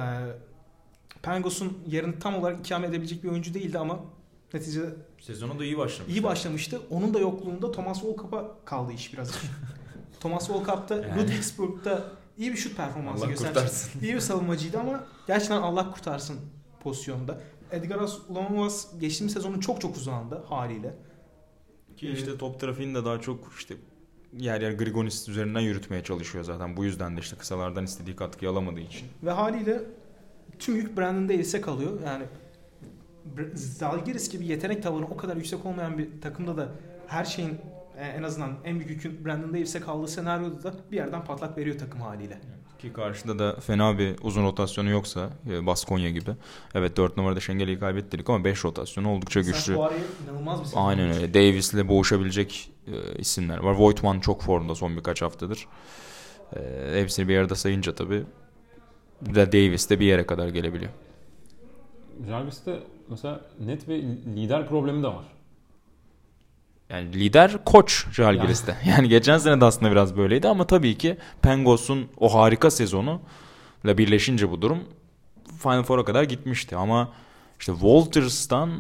[1.24, 4.00] Pangos'un yerini tam olarak ikame edebilecek bir oyuncu değildi ama
[4.54, 6.20] neticede sezonu da iyi başlamıştı.
[6.20, 6.82] İyi başlamıştı.
[6.90, 9.32] Onun da yokluğunda Thomas Volkap'a kaldı iş biraz.
[10.20, 11.22] Thomas Volkap da yani.
[11.22, 12.04] Ludwigsburg'da
[12.42, 13.54] iyi bir şut performansı Allah gösterdi.
[13.54, 14.02] kurtarsın.
[14.02, 16.40] İyi bir savunmacıydı ama gerçekten Allah kurtarsın
[16.80, 17.42] pozisyonda.
[17.72, 20.96] Edgaras Ulamovas geçtiğimiz sezonun çok çok uzağında haliyle.
[21.98, 23.76] Ki işte top trafiğini de daha çok işte
[24.38, 26.78] yer yer Grigonis üzerinden yürütmeye çalışıyor zaten.
[26.78, 29.08] Bu yüzden de işte kısalardan istediği katkıyı alamadığı için.
[29.24, 29.82] Ve haliyle
[30.60, 32.00] tüm yük Brandon Davis'e kalıyor.
[32.06, 32.24] Yani
[33.54, 36.72] Zalgiris gibi yetenek tavanı o kadar yüksek olmayan bir takımda da
[37.08, 37.58] her şeyin
[38.08, 42.02] en azından en büyük yükün Brandon Davis'e kaldığı senaryoda da bir yerden patlak veriyor takım
[42.02, 42.42] haliyle.
[42.80, 46.32] Ki karşıda da fena bir uzun rotasyonu yoksa e, Baskonya gibi.
[46.76, 49.74] Evet 4 numarada Şengeli'yi kaybettik ama 5 rotasyonu oldukça güçlü.
[49.74, 51.34] İnanılmaz bir sezon Aynen öyle.
[51.34, 53.74] Davis'le boğuşabilecek e, isimler var.
[53.74, 55.68] Voigtman çok formda son birkaç haftadır.
[56.56, 56.60] E,
[56.94, 58.24] hepsini bir arada sayınca tabii
[59.22, 60.92] de Davis de bir yere kadar gelebiliyor.
[62.28, 62.80] Jarvis'te
[63.10, 64.02] mesela net ve
[64.36, 65.26] lider problemi de var.
[66.92, 68.78] Yani lider koç Žalgiris'te.
[68.86, 73.22] Yani geçen sene de aslında biraz böyleydi ama tabii ki Pengos'un o harika sezonu
[73.86, 74.80] ile birleşince bu durum
[75.64, 77.10] Final Four'a kadar gitmişti ama
[77.60, 78.72] işte Walters'tan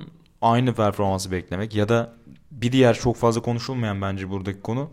[0.42, 2.14] aynı performansı beklemek ya da
[2.52, 4.90] bir diğer çok fazla konuşulmayan bence buradaki konu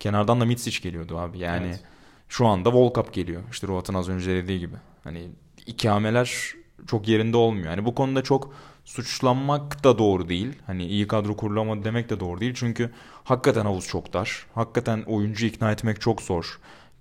[0.00, 1.38] kenardan da Mitsic geliyordu abi.
[1.38, 1.80] Yani Evet.
[2.28, 3.42] şu anda Volkap geliyor.
[3.52, 4.74] İşte Ruat'ın az önce dediği gibi.
[5.04, 5.28] Hani
[5.66, 6.52] ikameler
[6.86, 7.66] çok yerinde olmuyor.
[7.70, 8.54] Yani bu konuda çok
[8.88, 10.52] suçlanmak da doğru değil.
[10.66, 12.54] Hani iyi kadro kurulamadı demek de doğru değil.
[12.56, 12.90] Çünkü
[13.24, 14.46] hakikaten havuz çok dar.
[14.54, 16.60] Hakikaten oyuncu ikna etmek çok zor.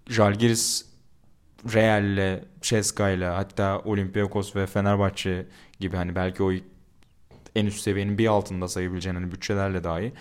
[0.10, 0.86] Jalgiris
[1.74, 5.46] Real'le, Ceska'yla hatta Olympiakos ve Fenerbahçe
[5.80, 6.52] gibi hani belki o
[7.56, 10.14] en üst seviyenin bir altında sayabileceğin hani bütçelerle dahi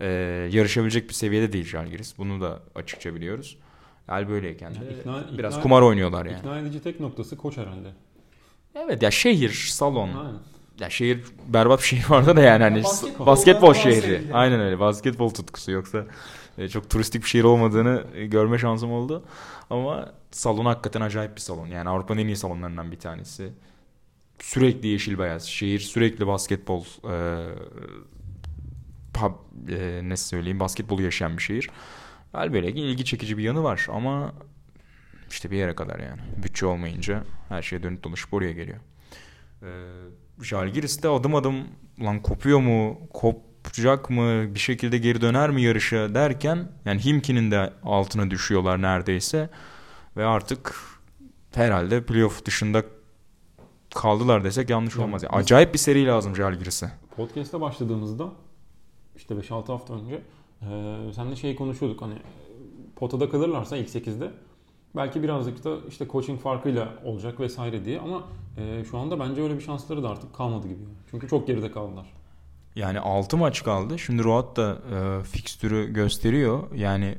[0.00, 0.06] e,
[0.52, 2.18] yarışabilecek bir seviyede değil Jalgiris.
[2.18, 3.58] Bunu da açıkça biliyoruz.
[4.06, 6.38] Hal böyleyken de Yani ikna- biraz ikna- kumar oynuyorlar yani.
[6.38, 7.88] İkna edici tek noktası koç herhalde.
[8.74, 10.08] Evet ya şehir, salon.
[10.08, 10.38] Aynen.
[10.82, 13.26] Ya şehir berbat bir şehir vardı da yani hani Basketbol.
[13.26, 14.00] basketbol, şehri.
[14.00, 14.34] sevgili.
[14.34, 14.78] Aynen öyle.
[14.78, 16.06] Basketbol tutkusu yoksa
[16.58, 19.24] e, çok turistik bir şehir olmadığını e, görme şansım oldu.
[19.70, 21.66] Ama salon hakikaten acayip bir salon.
[21.66, 23.52] Yani Avrupa'nın en iyi salonlarından bir tanesi.
[24.38, 25.44] Sürekli yeşil beyaz.
[25.44, 27.46] Şehir sürekli basketbol e,
[29.14, 29.32] pub,
[29.70, 31.70] e, ne söyleyeyim basketbolu yaşayan bir şehir.
[32.34, 34.32] Elbette ki ilgi çekici bir yanı var ama
[35.30, 36.20] işte bir yere kadar yani.
[36.42, 38.78] Bütçe olmayınca her şey dönüp dolaşıp oraya geliyor.
[39.62, 39.66] Ee,
[40.44, 41.56] Žalgiris de adım adım
[42.00, 47.72] lan kopuyor mu, kopacak mı, bir şekilde geri döner mi yarışa derken yani Himki'nin de
[47.82, 49.50] altına düşüyorlar neredeyse
[50.16, 50.74] ve artık
[51.54, 52.84] herhalde playoff dışında
[53.94, 55.22] kaldılar desek yanlış Ya olmaz.
[55.22, 56.92] Yani acayip bir seri lazım Žalgiris'e.
[57.16, 58.32] Podcast'a başladığımızda
[59.16, 60.22] işte 5-6 hafta önce
[60.62, 60.66] e,
[61.14, 62.14] seninle şey konuşuyorduk hani
[62.96, 64.30] potada kalırlarsa ilk 8'de
[64.96, 68.22] belki birazcık da işte coaching farkıyla olacak vesaire diye ama
[68.56, 70.80] e, şu anda bence öyle bir şansları da artık kalmadı gibi.
[71.10, 72.06] Çünkü çok geride kaldılar.
[72.76, 73.98] Yani 6 maç kaldı.
[73.98, 76.62] Şimdi Roat da e, fikstürü gösteriyor.
[76.74, 77.18] Yani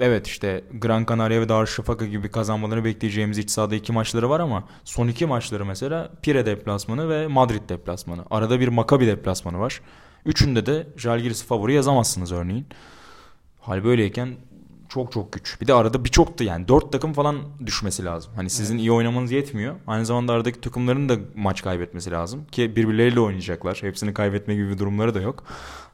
[0.00, 4.64] evet işte Gran Canaria ve Darüşşafaka gibi kazanmalarını bekleyeceğimiz iç sahada iki maçları var ama
[4.84, 8.24] son iki maçları mesela Pire deplasmanı ve Madrid deplasmanı.
[8.30, 9.80] Arada bir Maccabi deplasmanı var.
[10.24, 12.66] Üçünde de Žalgiris'i favori yazamazsınız örneğin.
[13.60, 14.36] Hal böyleyken
[14.88, 15.60] çok çok güç.
[15.60, 17.36] Bir de arada birçok da yani dört takım falan
[17.66, 18.32] düşmesi lazım.
[18.36, 19.74] Hani sizin iyi oynamanız yetmiyor.
[19.86, 22.44] Aynı zamanda aradaki takımların da maç kaybetmesi lazım.
[22.52, 23.78] Ki birbirleriyle oynayacaklar.
[23.82, 25.44] Hepsini kaybetme gibi bir durumları da yok.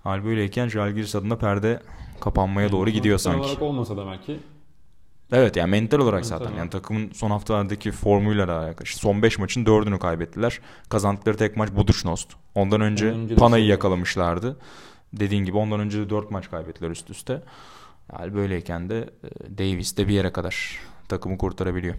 [0.04, 1.80] Hal böyleyken Žalgiris adına perde
[2.20, 3.40] kapanmaya doğru gidiyor sanki.
[3.40, 4.40] olarak olmasa da belki
[5.32, 6.44] Evet yani mental olarak Mental zaten.
[6.44, 6.58] olarak.
[6.58, 8.84] Yani takımın son haftalardaki formuyla da alakalı.
[8.84, 10.60] İşte son 5 maçın 4'ünü kaybettiler.
[10.88, 12.28] Kazandıkları tek maç Budućnost.
[12.54, 14.56] Ondan önce, Ondan önce Pana'yı yakalamışlardı.
[15.12, 17.42] Dediğin gibi ondan önce de 4 maç kaybettiler üst üste.
[18.12, 20.78] Yani böyleyken de e, Davis de bir yere kadar
[21.08, 21.94] takımı kurtarabiliyor.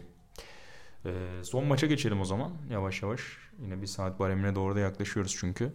[1.06, 1.12] E,
[1.44, 3.22] son maça geçelim o zaman yavaş yavaş.
[3.62, 5.74] Yine bir saat baremine doğru da yaklaşıyoruz çünkü.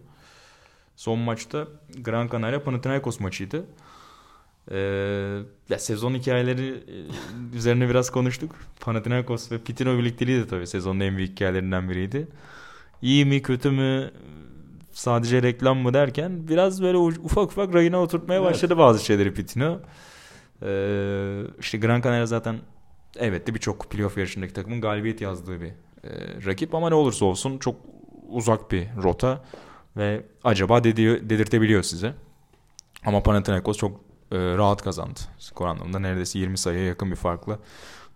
[0.95, 1.67] Son maçta
[1.97, 3.65] Gran Canaria Panathinaikos maçıydı.
[4.71, 4.77] Ee,
[5.69, 6.67] ya sezon hikayeleri
[7.53, 8.55] e, üzerine biraz konuştuk.
[8.79, 12.27] Panathinaikos ve Pitino birlikteliği de tabii sezonun en büyük hikayelerinden biriydi.
[13.01, 14.11] İyi mi kötü mü
[14.91, 18.49] sadece reklam mı derken biraz böyle ufak ufak rayına oturtmaya Evet.
[18.51, 19.79] başladı bazı şeyleri Pitino.
[20.63, 22.59] Ee, işte Gran Canaria zaten
[23.15, 25.73] evet de birçok playoff yarışındaki takımın galibiyet yazdığı bir e,
[26.45, 27.75] rakip ama ne olursa olsun çok
[28.29, 29.43] uzak bir rota
[29.97, 32.13] ve acaba dediği, dedirtebiliyor size.
[33.05, 34.01] Ama Panathinaikos çok
[34.31, 35.19] e, rahat kazandı.
[35.39, 37.59] Skor anlamında neredeyse 20 sayıya yakın bir farkla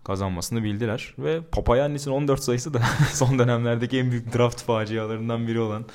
[0.04, 1.14] kazanmasını bildiler.
[1.18, 2.82] Ve Papayannis'in 14 sayısı da
[3.12, 5.86] son dönemlerdeki en büyük draft facialarından biri olan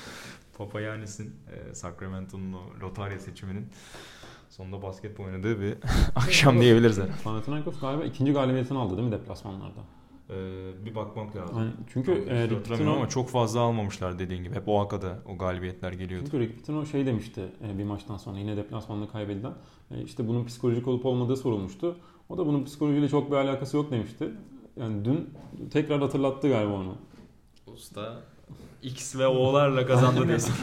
[0.57, 3.67] Papayannis'in e, Sacramento'nun lotarya seçiminin
[4.51, 5.73] sonunda basketbol oynadığı bir
[6.15, 6.97] akşam diyebiliriz.
[6.97, 7.13] herhalde.
[7.23, 9.79] Panathinaikos galiba ikinci galibiyetini aldı değil mi deplasmanlarda?
[10.29, 11.57] Ee, bir bakmak lazım.
[11.59, 14.55] Yani çünkü Çok e, Rick hatırlamıyorum Pitino- ama çok fazla almamışlar dediğin gibi.
[14.55, 16.25] Hep o hakada o galibiyetler geliyordu.
[16.31, 19.53] Çünkü Rick Pitino şey demişti e, bir maçtan sonra yine deplasmanda kaybedilen.
[19.91, 21.97] E, işte bunun psikolojik olup olmadığı sorulmuştu.
[22.29, 24.29] O da bunun psikolojiyle çok bir alakası yok demişti.
[24.77, 25.29] Yani dün
[25.71, 26.95] tekrar hatırlattı galiba onu.
[27.67, 28.19] Usta
[28.83, 30.55] X ve O'larla kazandı diyorsun.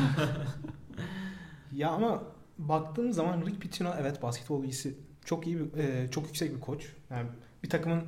[1.72, 2.22] ya ama
[2.58, 6.92] baktığım zaman Rick Pitino evet basketbol bilgisi çok iyi bir, e, çok yüksek bir koç.
[7.10, 7.28] Yani
[7.62, 8.02] bir takımın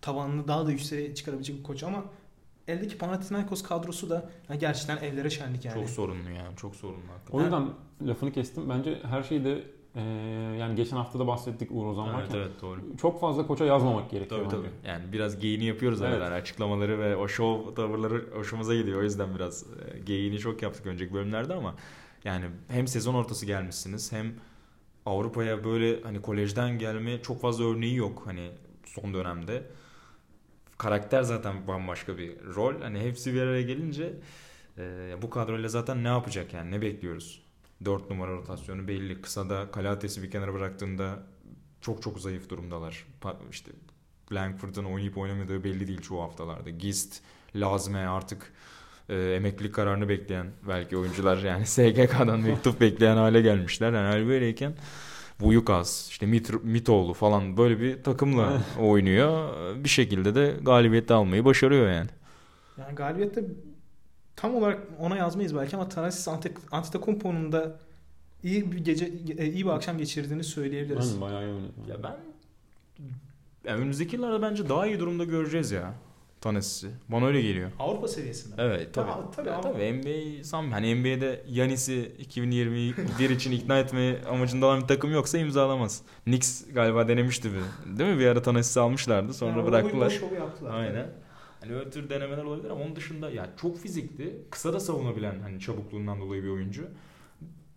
[0.00, 2.04] tavanını daha da yükseğe çıkarabilecek bir koç ama
[2.68, 5.74] eldeki Panathinaikos kadrosu da yani gerçekten evlere şenlik yani.
[5.74, 6.56] Çok sorunlu yani.
[6.56, 7.38] Çok sorunlu hakikaten.
[7.38, 7.68] O yüzden
[8.08, 8.68] lafını kestim.
[8.68, 9.64] Bence her şeyde
[9.96, 10.00] ee,
[10.60, 12.38] yani geçen hafta da bahsettik Uğur Ozan evet, varken.
[12.38, 12.80] Evet doğru.
[13.00, 14.40] Çok fazla koça yazmamak gerekiyor.
[14.40, 14.68] Tabii bence.
[14.68, 14.88] tabii.
[14.88, 16.14] Yani biraz geyini yapıyoruz evet.
[16.14, 16.34] arada.
[16.34, 19.00] Açıklamaları ve o show tavırları hoşumuza gidiyor.
[19.00, 21.74] O yüzden biraz e, geyini çok yaptık önceki bölümlerde ama
[22.24, 24.34] yani hem sezon ortası gelmişsiniz hem
[25.06, 28.50] Avrupa'ya böyle hani kolejden gelme çok fazla örneği yok hani
[28.84, 29.62] son dönemde.
[30.78, 32.80] Karakter zaten bambaşka bir rol.
[32.80, 34.14] Hani hepsi bir araya gelince
[34.78, 37.42] e, bu kadroyla zaten ne yapacak yani ne bekliyoruz?
[37.84, 39.22] 4 numara rotasyonu belli.
[39.22, 41.26] Kısada Kalates'i bir kenara bıraktığında
[41.80, 43.06] çok çok zayıf durumdalar.
[43.50, 43.72] İşte
[44.32, 46.70] Langford'un oynayıp oynamadığı belli değil çoğu haftalarda.
[46.70, 47.22] Gist,
[47.56, 48.52] Lazme artık
[49.08, 53.92] e, emeklilik kararını bekleyen belki oyuncular yani SGK'dan mektup bekleyen hale gelmişler.
[53.92, 54.74] Yani hal böyleyken
[55.40, 59.50] Vuyukas, işte Mit Mitoğlu falan böyle bir takımla oynuyor.
[59.84, 62.10] Bir şekilde de galibiyette almayı başarıyor yani.
[62.78, 63.44] Yani galibiyette
[64.36, 66.28] tam olarak ona yazmayız belki ama Thanasis
[66.72, 67.76] Antetokounmpo'nun da
[68.42, 71.14] iyi bir gece e, iyi bir akşam geçirdiğini söyleyebiliriz.
[71.14, 72.16] Ben bayağı iyi Ya ben
[73.64, 75.94] yani önümüzdeki yıllarda bence daha iyi durumda göreceğiz ya.
[76.44, 76.88] Tanesi.
[77.08, 77.70] Bana öyle geliyor.
[77.78, 78.54] Avrupa seviyesinde.
[78.58, 79.10] Evet tabii.
[79.10, 84.80] Ya, tabii, ya, tabii NBA sam hani NBA'de Yanis'i 2021 için ikna etme amacında olan
[84.82, 86.02] bir takım yoksa imzalamaz.
[86.24, 87.98] Knicks galiba denemişti bir.
[87.98, 88.18] Değil mi?
[88.18, 89.34] Bir ara Tanasis'i almışlardı.
[89.34, 90.20] Sonra yani bıraktılar.
[90.70, 91.06] Aynen.
[91.60, 95.60] Hani öyle tür denemeler olabilir ama onun dışında ya çok fizikli, kısa da savunabilen hani
[95.60, 96.86] çabukluğundan dolayı bir oyuncu.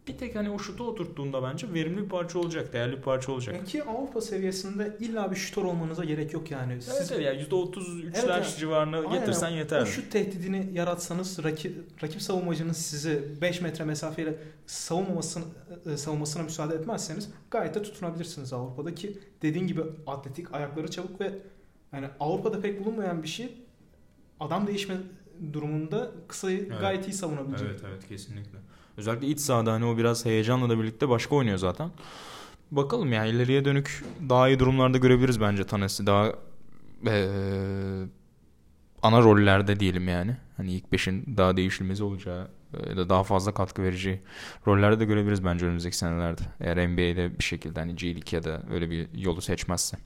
[0.07, 3.67] Bir tek hani o şutu oturttuğunda bence verimli bir parça olacak, değerli bir parça olacak.
[3.67, 6.81] Ki Avrupa seviyesinde illa bir şutör olmanıza gerek yok yani.
[6.81, 6.93] Siz...
[6.97, 9.81] Evet, evet yani %33'ler evet, yani, civarına aynen, getirsen yeter.
[9.81, 15.43] O şut tehdidini yaratsanız rakip, rakip savunmacınız sizi 5 metre mesafeyle savunmamasını,
[15.93, 19.19] e, savunmasına müsaade etmezseniz gayet de tutunabilirsiniz Avrupa'daki.
[19.41, 21.31] Dediğin gibi atletik, ayakları çabuk ve
[21.93, 23.57] yani Avrupa'da pek bulunmayan bir şey
[24.39, 24.97] adam değişme
[25.53, 26.81] durumunda kısayı evet.
[26.81, 27.67] gayet iyi savunabilecek.
[27.69, 28.57] Evet evet kesinlikle.
[28.97, 31.91] Özellikle iç sahada hani o biraz heyecanla da birlikte başka oynuyor zaten.
[32.71, 36.07] Bakalım yani ileriye dönük daha iyi durumlarda görebiliriz bence Tanesi.
[36.07, 36.33] Daha
[37.07, 38.03] ee,
[39.01, 40.37] ana rollerde diyelim yani.
[40.57, 42.47] Hani ilk beşin daha değişilmezi olacağı
[42.89, 44.21] ya da daha fazla katkı verici
[44.67, 46.41] rollerde de görebiliriz bence önümüzdeki senelerde.
[46.59, 49.97] Eğer NBA'de bir şekilde hani G League ya da öyle bir yolu seçmezse.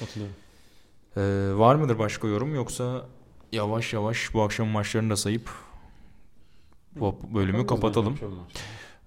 [0.00, 0.36] Katılıyorum.
[1.16, 3.06] Ee, var mıdır başka yorum yoksa
[3.52, 5.50] yavaş yavaş bu akşam maçlarını da sayıp
[6.96, 8.18] bu bölümü kapatalım.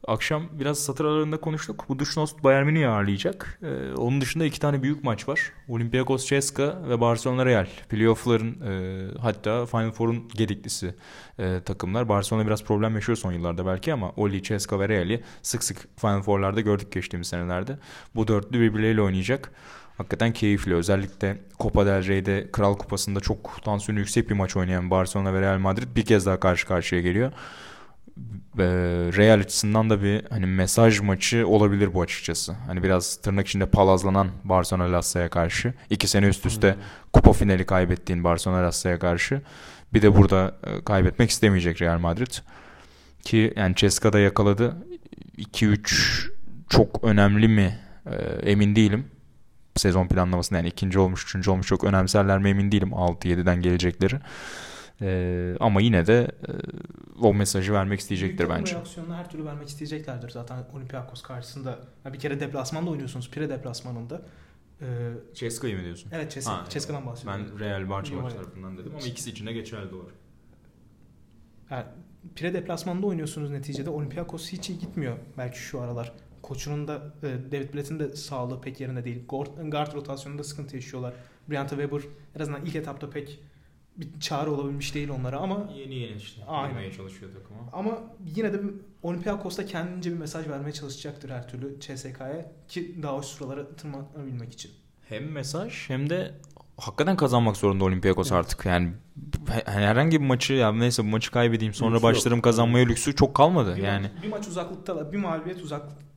[0.07, 1.85] Akşam biraz satır aralarında konuştuk.
[1.89, 3.59] Bu Duşnost Bayern Münih'i ağırlayacak.
[3.63, 5.39] Ee, onun dışında iki tane büyük maç var.
[5.67, 7.67] Olympiakos Ceska ve Barcelona Real.
[7.89, 10.95] Playoff'ların e, hatta Final Four'un gediklisi
[11.39, 12.09] e, takımlar.
[12.09, 16.21] Barcelona biraz problem yaşıyor son yıllarda belki ama Oli, Ceska ve Real'i sık sık Final
[16.21, 17.77] Four'larda gördük geçtiğimiz senelerde.
[18.15, 19.51] Bu dörtlü birbirleriyle oynayacak.
[19.97, 20.75] Hakikaten keyifli.
[20.75, 25.57] Özellikle Copa del Rey'de Kral Kupası'nda çok tansiyonu yüksek bir maç oynayan Barcelona ve Real
[25.57, 27.31] Madrid bir kez daha karşı karşıya geliyor.
[29.17, 32.53] Real açısından da bir hani mesaj maçı olabilir bu açıkçası.
[32.67, 35.73] Hani biraz tırnak içinde palazlanan Barcelona Lassa'ya karşı.
[35.89, 36.81] iki sene üst üste hmm.
[37.13, 39.41] kupa finali kaybettiğin Barcelona Lassa'ya karşı.
[39.93, 42.31] Bir de burada e, kaybetmek istemeyecek Real Madrid.
[43.23, 44.77] Ki yani Ceska'da yakaladı.
[45.37, 46.29] 2-3
[46.69, 48.15] çok önemli mi e,
[48.51, 49.05] emin değilim
[49.77, 54.19] sezon planlamasında yani ikinci olmuş, üçüncü olmuş çok önemserler mi emin değilim 6-7'den gelecekleri.
[55.01, 56.51] Ee, ama yine de e,
[57.21, 58.75] o mesajı vermek isteyecektir Büyük bence.
[58.75, 61.79] reaksiyonunu her türlü vermek isteyeceklerdir zaten Olympiakos karşısında.
[62.05, 63.31] Yani bir kere deplasmanda oynuyorsunuz.
[63.31, 64.21] Pire deplasmanında.
[64.81, 64.85] Ee,
[65.33, 66.11] Ceska'yı mı diyorsun?
[66.13, 67.45] Evet Ceska, Ceska'dan bahsediyorum.
[67.53, 70.09] Ben Real Barcelona tarafından dedim ama ikisi içinde geçerli doğru.
[71.69, 71.85] Yani
[72.35, 73.89] Pire deplasmanında oynuyorsunuz neticede.
[73.89, 76.13] Olympiakos hiç iyi gitmiyor belki şu aralar.
[76.41, 79.23] Koçunun da e, David Blatt'in de sağlığı pek yerinde değil.
[79.29, 81.13] Guard, guard rotasyonunda sıkıntı yaşıyorlar.
[81.49, 82.01] Brianna Weber
[82.35, 83.39] en azından ilk etapta pek
[83.97, 86.91] bir çare olabilmiş değil onlara ama yeni yeni işte Aynen.
[86.91, 87.59] çalışıyor takıma.
[87.73, 87.99] Ama
[88.35, 88.61] yine de
[89.03, 94.71] Olympiakos'ta kendince bir mesaj vermeye çalışacaktır her türlü CSK'ya ki daha üst sıralara tırmanabilmek için.
[95.09, 96.31] Hem mesaj hem de
[96.77, 98.39] hakikaten kazanmak zorunda Olympiakos evet.
[98.39, 98.65] artık.
[98.65, 98.93] Yani
[99.65, 102.43] herhangi bir maçı ya neyse bu maçı kaybedeyim sonra lüksü başlarım yok.
[102.43, 104.11] kazanmaya lüksü çok kalmadı bir yani.
[104.23, 105.11] Bir maç uzaklıktalar.
[105.11, 105.63] Bir mağlubiyet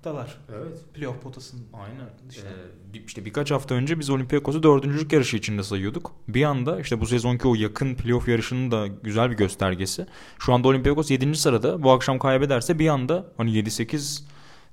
[0.00, 0.38] uzaklıktalar.
[0.52, 0.94] Evet.
[0.94, 1.64] Playoff potasının.
[1.72, 2.10] Aynen.
[2.30, 2.48] İşte.
[2.94, 6.12] Ee, işte birkaç hafta önce biz Olympiakos'u dördüncülük yarışı içinde sayıyorduk.
[6.28, 10.06] Bir anda işte bu sezonki o yakın playoff yarışının da güzel bir göstergesi.
[10.38, 11.34] Şu anda Olympiakos 7.
[11.34, 11.82] sırada.
[11.82, 14.22] Bu akşam kaybederse bir anda hani 7-8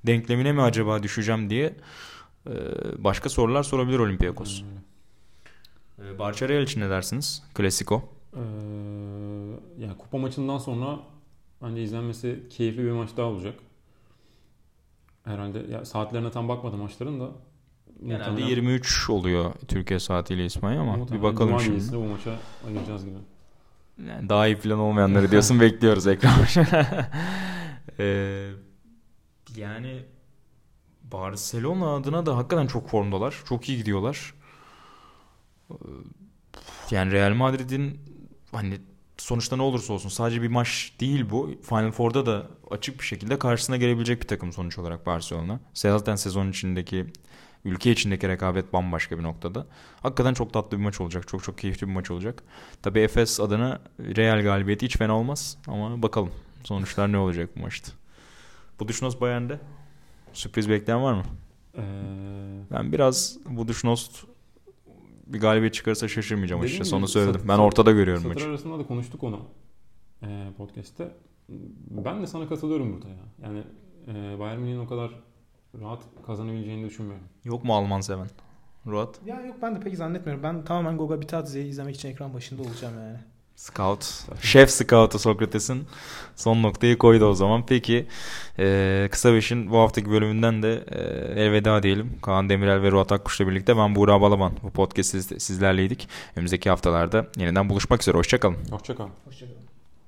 [0.06, 1.76] denklemine mi acaba düşeceğim diye
[2.46, 2.52] Ee,
[3.04, 4.62] başka sorular sorabilir Olympiakos.
[5.98, 7.42] Ee, Barça Real için ne dersiniz?
[7.54, 8.02] Klasiko.
[8.34, 8.40] Ee,
[9.78, 10.98] yani kupa maçından sonra
[11.62, 13.54] bence izlenmesi keyifli bir maç daha olacak.
[15.28, 17.30] Herhalde ya saatlerine tam bakmadım maçların da.
[18.06, 21.96] Genelde 23 oluyor Türkiye saatiyle İspanya ama bir bakalım Cuma şimdi.
[21.96, 23.16] bu maça ayıracağız gibi.
[24.08, 26.32] Yani daha iyi plan olmayanları diyorsun bekliyoruz ekran
[27.98, 28.50] ee,
[29.56, 30.02] yani
[31.02, 33.34] Barcelona adına da hakikaten çok formdalar.
[33.48, 34.34] Çok iyi gidiyorlar.
[35.70, 35.74] Ee,
[36.90, 38.00] Yani Real Madrid'in
[38.52, 38.78] hani
[39.18, 41.50] sonuçta ne olursa olsun sadece bir maç değil bu.
[41.62, 45.60] Final Four'da da açık bir şekilde karşısına gelebilecek bir takım sonuç olarak Barcelona.
[45.74, 47.06] Zaten sezon içindeki
[47.64, 49.66] ülke içindeki rekabet bambaşka bir noktada.
[50.02, 51.28] Hakikaten çok tatlı bir maç olacak.
[51.28, 52.42] Çok çok keyifli bir maç olacak.
[52.82, 56.30] Tabii Efes adına Real galibiyeti hiç fena olmaz ama bakalım
[56.64, 57.92] sonuçlar ne olacak bu maçta.
[58.80, 59.60] Buduşnos Bayern'de
[60.32, 61.22] sürpriz bekleyen var mı?
[61.76, 61.82] Ee,
[62.70, 64.24] Ben biraz Buduşnos
[65.26, 67.34] bir galibiyet çıkarsa şaşırmayacağım açıkçası onu söyledim.
[67.40, 68.48] satır- Ben ortada görüyorum satır maçı.
[68.48, 69.40] arasında da konuştuk onu
[70.22, 71.08] e, podcast'te.
[71.90, 73.24] Ben de sana katılıyorum burada ya.
[73.42, 73.62] Yani
[74.08, 75.10] e, Bayern Münih'in o kadar
[75.80, 77.24] rahat kazanabileceğini düşünmüyorum.
[77.44, 78.26] Yok mu Alman seven?
[78.86, 79.20] Ruat?
[79.26, 80.42] Ya yok ben de pek zannetmiyorum.
[80.42, 83.18] Ben tamamen Goga Bitadze'yi izlemek için ekran başında olacağım yani.
[83.56, 84.24] Scout.
[84.40, 85.86] Şef Scout'u Sokrates'in
[86.36, 87.66] son noktayı koydu o zaman.
[87.66, 88.06] Peki
[88.58, 91.00] e, Kısa Beş'in bu haftaki bölümünden de e,
[91.42, 92.18] elveda diyelim.
[92.22, 94.52] Kaan Demirel ve Ruat Akkuş'la birlikte ben Buğra Balaban.
[94.62, 96.08] Bu podcast siz, sizlerleydik.
[96.36, 98.16] Önümüzdeki haftalarda yeniden buluşmak üzere.
[98.16, 98.56] Hoşçakalın.
[98.70, 99.08] Hoşçakal.
[99.24, 99.67] Hoşçakalın.